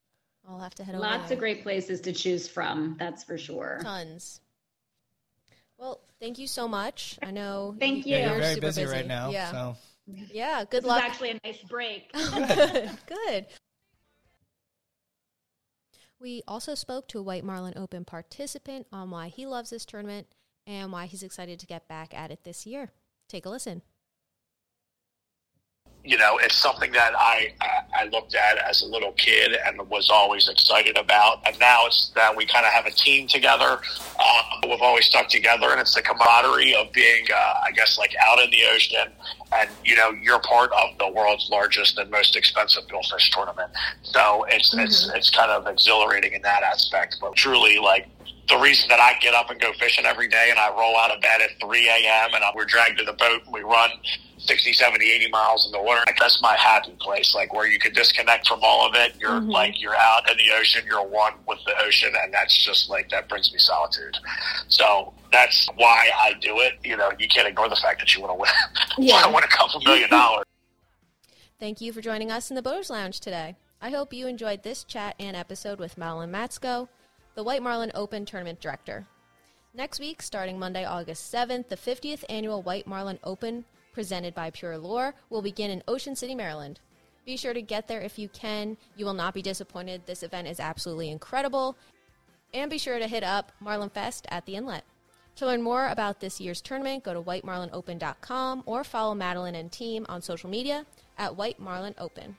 I'll 0.48 0.60
have 0.60 0.74
to 0.76 0.84
head 0.84 0.96
over. 0.96 1.04
Lots 1.04 1.32
of 1.32 1.40
great 1.40 1.64
places 1.64 2.02
to 2.02 2.14
choose 2.14 2.48
from, 2.48 2.96
that's 3.00 3.24
for 3.24 3.38
sure. 3.38 3.80
tons. 3.84 4.42
Well, 5.78 6.02
thank 6.20 6.40
you 6.40 6.48
so 6.48 6.68
much. 6.68 7.18
I 7.24 7.32
know. 7.32 7.76
Thank 7.80 8.06
Yeah, 8.06 8.18
you. 8.18 8.22
you're 8.24 8.32
You're 8.32 8.40
very 8.42 8.54
super 8.56 8.68
busy, 8.68 8.82
busy. 8.84 8.96
right 8.96 9.08
now. 9.08 9.30
Yeah. 9.30 9.52
So 9.52 9.76
Yeah. 10.08 10.60
This 10.62 10.70
Good 10.72 10.84
is 10.84 10.88
luck. 10.90 11.04
actually 11.04 11.30
a 11.32 11.40
nice 11.46 11.62
break. 11.64 12.12
Good. 12.14 12.90
Good. 13.08 13.46
We 16.20 16.44
also 16.48 16.76
spoke 16.76 17.08
to 17.10 17.20
a 17.20 17.24
White 17.24 17.46
Marlin 17.46 17.74
Open 17.78 18.04
participant 18.04 18.88
on 18.92 19.10
why 19.10 19.30
he 19.30 19.46
loves 19.46 19.70
this 19.70 19.86
tournament 19.86 20.28
and 20.68 20.92
why 20.92 21.06
he's 21.06 21.24
excited 21.24 21.60
to 21.60 21.66
get 21.66 21.88
back 21.88 22.14
at 22.14 22.30
it 22.32 22.44
this 22.44 22.66
year. 22.66 22.92
Take 23.30 23.46
a 23.46 23.50
listen. 23.50 23.82
You 26.04 26.18
know, 26.18 26.38
it's 26.38 26.56
something 26.56 26.92
that 26.94 27.14
I, 27.16 27.54
I 27.62 27.80
I 28.02 28.06
looked 28.06 28.34
at 28.34 28.58
as 28.58 28.82
a 28.82 28.86
little 28.86 29.12
kid 29.14 29.58
and 29.66 29.78
was 29.90 30.10
always 30.10 30.48
excited 30.48 30.98
about. 30.98 31.42
And 31.46 31.60
now 31.60 31.86
it's 31.88 32.10
that 32.16 32.36
we 32.36 32.46
kind 32.46 32.66
of 32.66 32.72
have 32.72 32.86
a 32.86 32.92
team 32.92 33.28
together. 33.28 33.80
Um, 34.20 34.70
we've 34.70 34.82
always 34.82 35.06
stuck 35.06 35.28
together, 35.28 35.70
and 35.72 35.80
it's 35.80 35.94
the 35.94 36.02
camaraderie 36.02 36.74
of 36.76 36.92
being, 36.94 37.26
uh, 37.34 37.54
I 37.66 37.72
guess, 37.72 37.98
like 37.98 38.16
out 38.22 38.40
in 38.40 38.50
the 38.52 38.64
ocean. 38.74 39.12
And 39.54 39.70
you 39.84 39.96
know, 39.96 40.12
you're 40.12 40.40
part 40.40 40.72
of 40.72 40.98
the 41.00 41.10
world's 41.10 41.50
largest 41.50 41.98
and 41.98 42.10
most 42.10 42.36
expensive 42.36 42.88
billfish 42.88 43.30
tournament. 43.32 43.72
So 44.04 44.46
it's 44.50 44.74
it's 44.78 45.12
it's 45.14 45.30
kind 45.30 45.52
of 45.52 45.68
exhilarating 45.68 46.34
in 46.34 46.42
that 46.44 46.64
aspect. 46.64 47.18
But 47.20 47.36
truly, 47.36 47.78
like 47.78 48.08
the 48.48 48.58
reason 48.58 48.90
that 48.90 49.00
I 49.00 49.14
get 49.20 49.34
up 49.34 49.50
and 49.50 49.60
go 49.60 49.72
fishing 49.74 50.06
every 50.06 50.28
day 50.28 50.48
and 50.50 50.58
I 50.58 50.70
roll 50.72 50.98
out 50.98 51.12
of 51.12 51.22
bed 51.22 51.42
at 51.42 51.52
3 51.62 51.88
a.m. 51.88 52.32
and 52.34 52.44
we're 52.56 52.66
dragged 52.66 52.98
to 52.98 53.06
the 53.06 53.14
boat 53.14 53.44
and 53.46 53.54
we 53.54 53.62
run 53.62 53.92
60, 54.40 54.74
70, 54.74 55.06
80 55.06 55.30
miles 55.30 55.66
in 55.66 55.72
the 55.72 55.82
water. 55.82 56.02
Like, 56.08 56.18
that's 56.18 56.42
my 56.42 56.56
happy 56.56 56.96
place, 57.00 57.36
like 57.36 57.54
where 57.54 57.68
you 57.68 57.78
can 57.78 57.94
disconnect 57.94 58.48
from 58.48 58.60
all 58.64 58.88
of 58.88 58.96
it. 58.96 59.14
You're 59.20 59.32
mm-hmm. 59.32 59.50
like, 59.50 59.80
you're 59.80 59.96
out 59.96 60.30
in 60.32 60.38
the 60.38 60.52
ocean, 60.56 60.84
you're 60.86 61.06
one 61.06 61.34
with 61.48 61.60
the 61.66 61.74
ocean. 61.86 62.12
And 62.24 62.34
that's 62.34 62.58
just 62.66 62.90
like, 62.90 63.10
that 63.10 63.30
brings 63.30 63.52
me 63.54 63.60
solitude. 63.60 64.18
So 64.68 65.14
that's 65.32 65.68
why 65.76 66.10
I 66.18 66.34
do 66.42 66.60
it. 66.60 66.74
You 66.84 66.98
know, 66.98 67.12
you 67.20 67.28
can't 67.28 67.48
ignore 67.48 67.70
the 67.70 67.76
fact 67.76 68.00
that 68.00 68.16
you 68.16 68.22
want 68.22 68.32
to 68.32 68.40
win, 68.40 68.52
Yeah. 69.08 69.16
want 69.16 69.26
to 69.26 69.36
win 69.36 69.44
a 69.44 69.48
couple 69.48 69.82
million 69.82 70.10
dollars. 70.10 70.46
Thank 71.60 71.82
you 71.82 71.92
for 71.92 72.02
joining 72.02 72.32
us 72.32 72.50
in 72.50 72.56
the 72.56 72.62
Boaters 72.62 72.90
Lounge 72.90 73.20
today. 73.20 73.58
I 73.82 73.90
hope 73.92 74.14
you 74.14 74.28
enjoyed 74.28 74.64
this 74.64 74.84
chat 74.84 75.16
and 75.20 75.36
episode 75.36 75.80
with 75.80 75.98
Madelyne 75.98 76.32
Motsko, 76.32 76.88
the 77.40 77.44
White 77.44 77.64
Marlin 77.64 77.90
Open 77.96 78.26
Tournament 78.26 78.60
Director. 78.60 79.08
Next 79.74 80.02
week, 80.02 80.22
starting 80.22 80.60
Monday, 80.60 80.84
August 80.84 81.34
7th, 81.34 81.70
the 81.70 81.78
50th 81.78 82.26
annual 82.28 82.62
White 82.62 82.86
Marlin 82.86 83.18
Open, 83.24 83.64
presented 83.94 84.36
by 84.36 84.50
Pure 84.50 84.80
Lore, 84.80 85.16
will 85.30 85.42
begin 85.42 85.72
in 85.72 85.82
Ocean 85.88 86.18
City, 86.18 86.36
Maryland. 86.36 86.82
Be 87.26 87.38
sure 87.38 87.54
to 87.54 87.62
get 87.62 87.88
there 87.88 88.02
if 88.02 88.20
you 88.20 88.28
can. 88.28 88.76
You 88.98 89.06
will 89.06 89.14
not 89.14 89.34
be 89.34 89.42
disappointed. 89.42 90.02
This 90.06 90.22
event 90.22 90.50
is 90.50 90.60
absolutely 90.60 91.10
incredible. 91.10 91.78
And 92.54 92.70
be 92.70 92.78
sure 92.78 93.00
to 93.00 93.08
hit 93.08 93.24
up 93.24 93.54
Marlin 93.62 93.90
Fest 93.90 94.26
at 94.28 94.46
the 94.46 94.58
Inlet. 94.58 94.84
To 95.38 95.46
learn 95.46 95.62
more 95.62 95.88
about 95.88 96.20
this 96.20 96.42
year's 96.42 96.60
tournament, 96.60 97.06
go 97.06 97.14
to 97.14 97.22
whitemarlinopen.com 97.22 98.64
or 98.66 98.84
follow 98.84 99.16
Madelyne 99.16 99.56
and 99.56 99.72
team 99.72 100.06
on 100.10 100.22
social 100.22 100.50
media 100.50 100.86
at 101.18 101.38
White 101.38 101.58
Marlin 101.58 101.96
Open. 102.00 102.36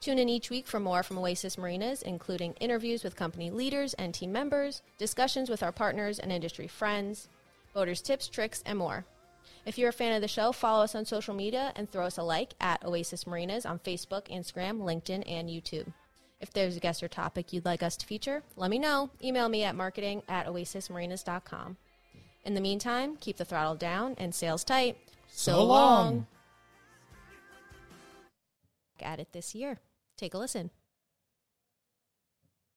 Tune 0.00 0.18
in 0.18 0.28
each 0.28 0.48
week 0.48 0.66
for 0.66 0.78
more 0.78 1.02
from 1.02 1.18
Oasis 1.18 1.58
Marinas, 1.58 2.02
including 2.02 2.52
interviews 2.54 3.02
with 3.02 3.16
company 3.16 3.50
leaders 3.50 3.94
and 3.94 4.14
team 4.14 4.30
members, 4.30 4.82
discussions 4.96 5.50
with 5.50 5.62
our 5.62 5.72
partners 5.72 6.20
and 6.20 6.30
industry 6.30 6.68
friends, 6.68 7.28
boaters' 7.74 8.00
tips, 8.00 8.28
tricks, 8.28 8.62
and 8.64 8.78
more. 8.78 9.04
If 9.66 9.76
you're 9.76 9.88
a 9.88 9.92
fan 9.92 10.14
of 10.14 10.22
the 10.22 10.28
show, 10.28 10.52
follow 10.52 10.84
us 10.84 10.94
on 10.94 11.04
social 11.04 11.34
media 11.34 11.72
and 11.74 11.90
throw 11.90 12.06
us 12.06 12.16
a 12.16 12.22
like 12.22 12.54
at 12.60 12.84
Oasis 12.84 13.26
Marinas 13.26 13.66
on 13.66 13.80
Facebook, 13.80 14.28
Instagram, 14.28 14.80
LinkedIn, 14.80 15.24
and 15.26 15.48
YouTube. 15.48 15.92
If 16.40 16.52
there's 16.52 16.76
a 16.76 16.80
guest 16.80 17.02
or 17.02 17.08
topic 17.08 17.52
you'd 17.52 17.64
like 17.64 17.82
us 17.82 17.96
to 17.96 18.06
feature, 18.06 18.44
let 18.56 18.70
me 18.70 18.78
know. 18.78 19.10
Email 19.22 19.48
me 19.48 19.64
at 19.64 19.74
marketing 19.74 20.22
at 20.28 20.46
oasismarinas.com. 20.46 21.76
In 22.44 22.54
the 22.54 22.60
meantime, 22.60 23.16
keep 23.16 23.36
the 23.36 23.44
throttle 23.44 23.74
down 23.74 24.14
and 24.16 24.32
sails 24.32 24.62
tight. 24.62 24.96
So 25.28 25.64
long. 25.64 26.26
At 29.00 29.20
it 29.20 29.32
this 29.32 29.54
year. 29.54 29.80
Take 30.18 30.34
a 30.34 30.38
listen. 30.38 30.70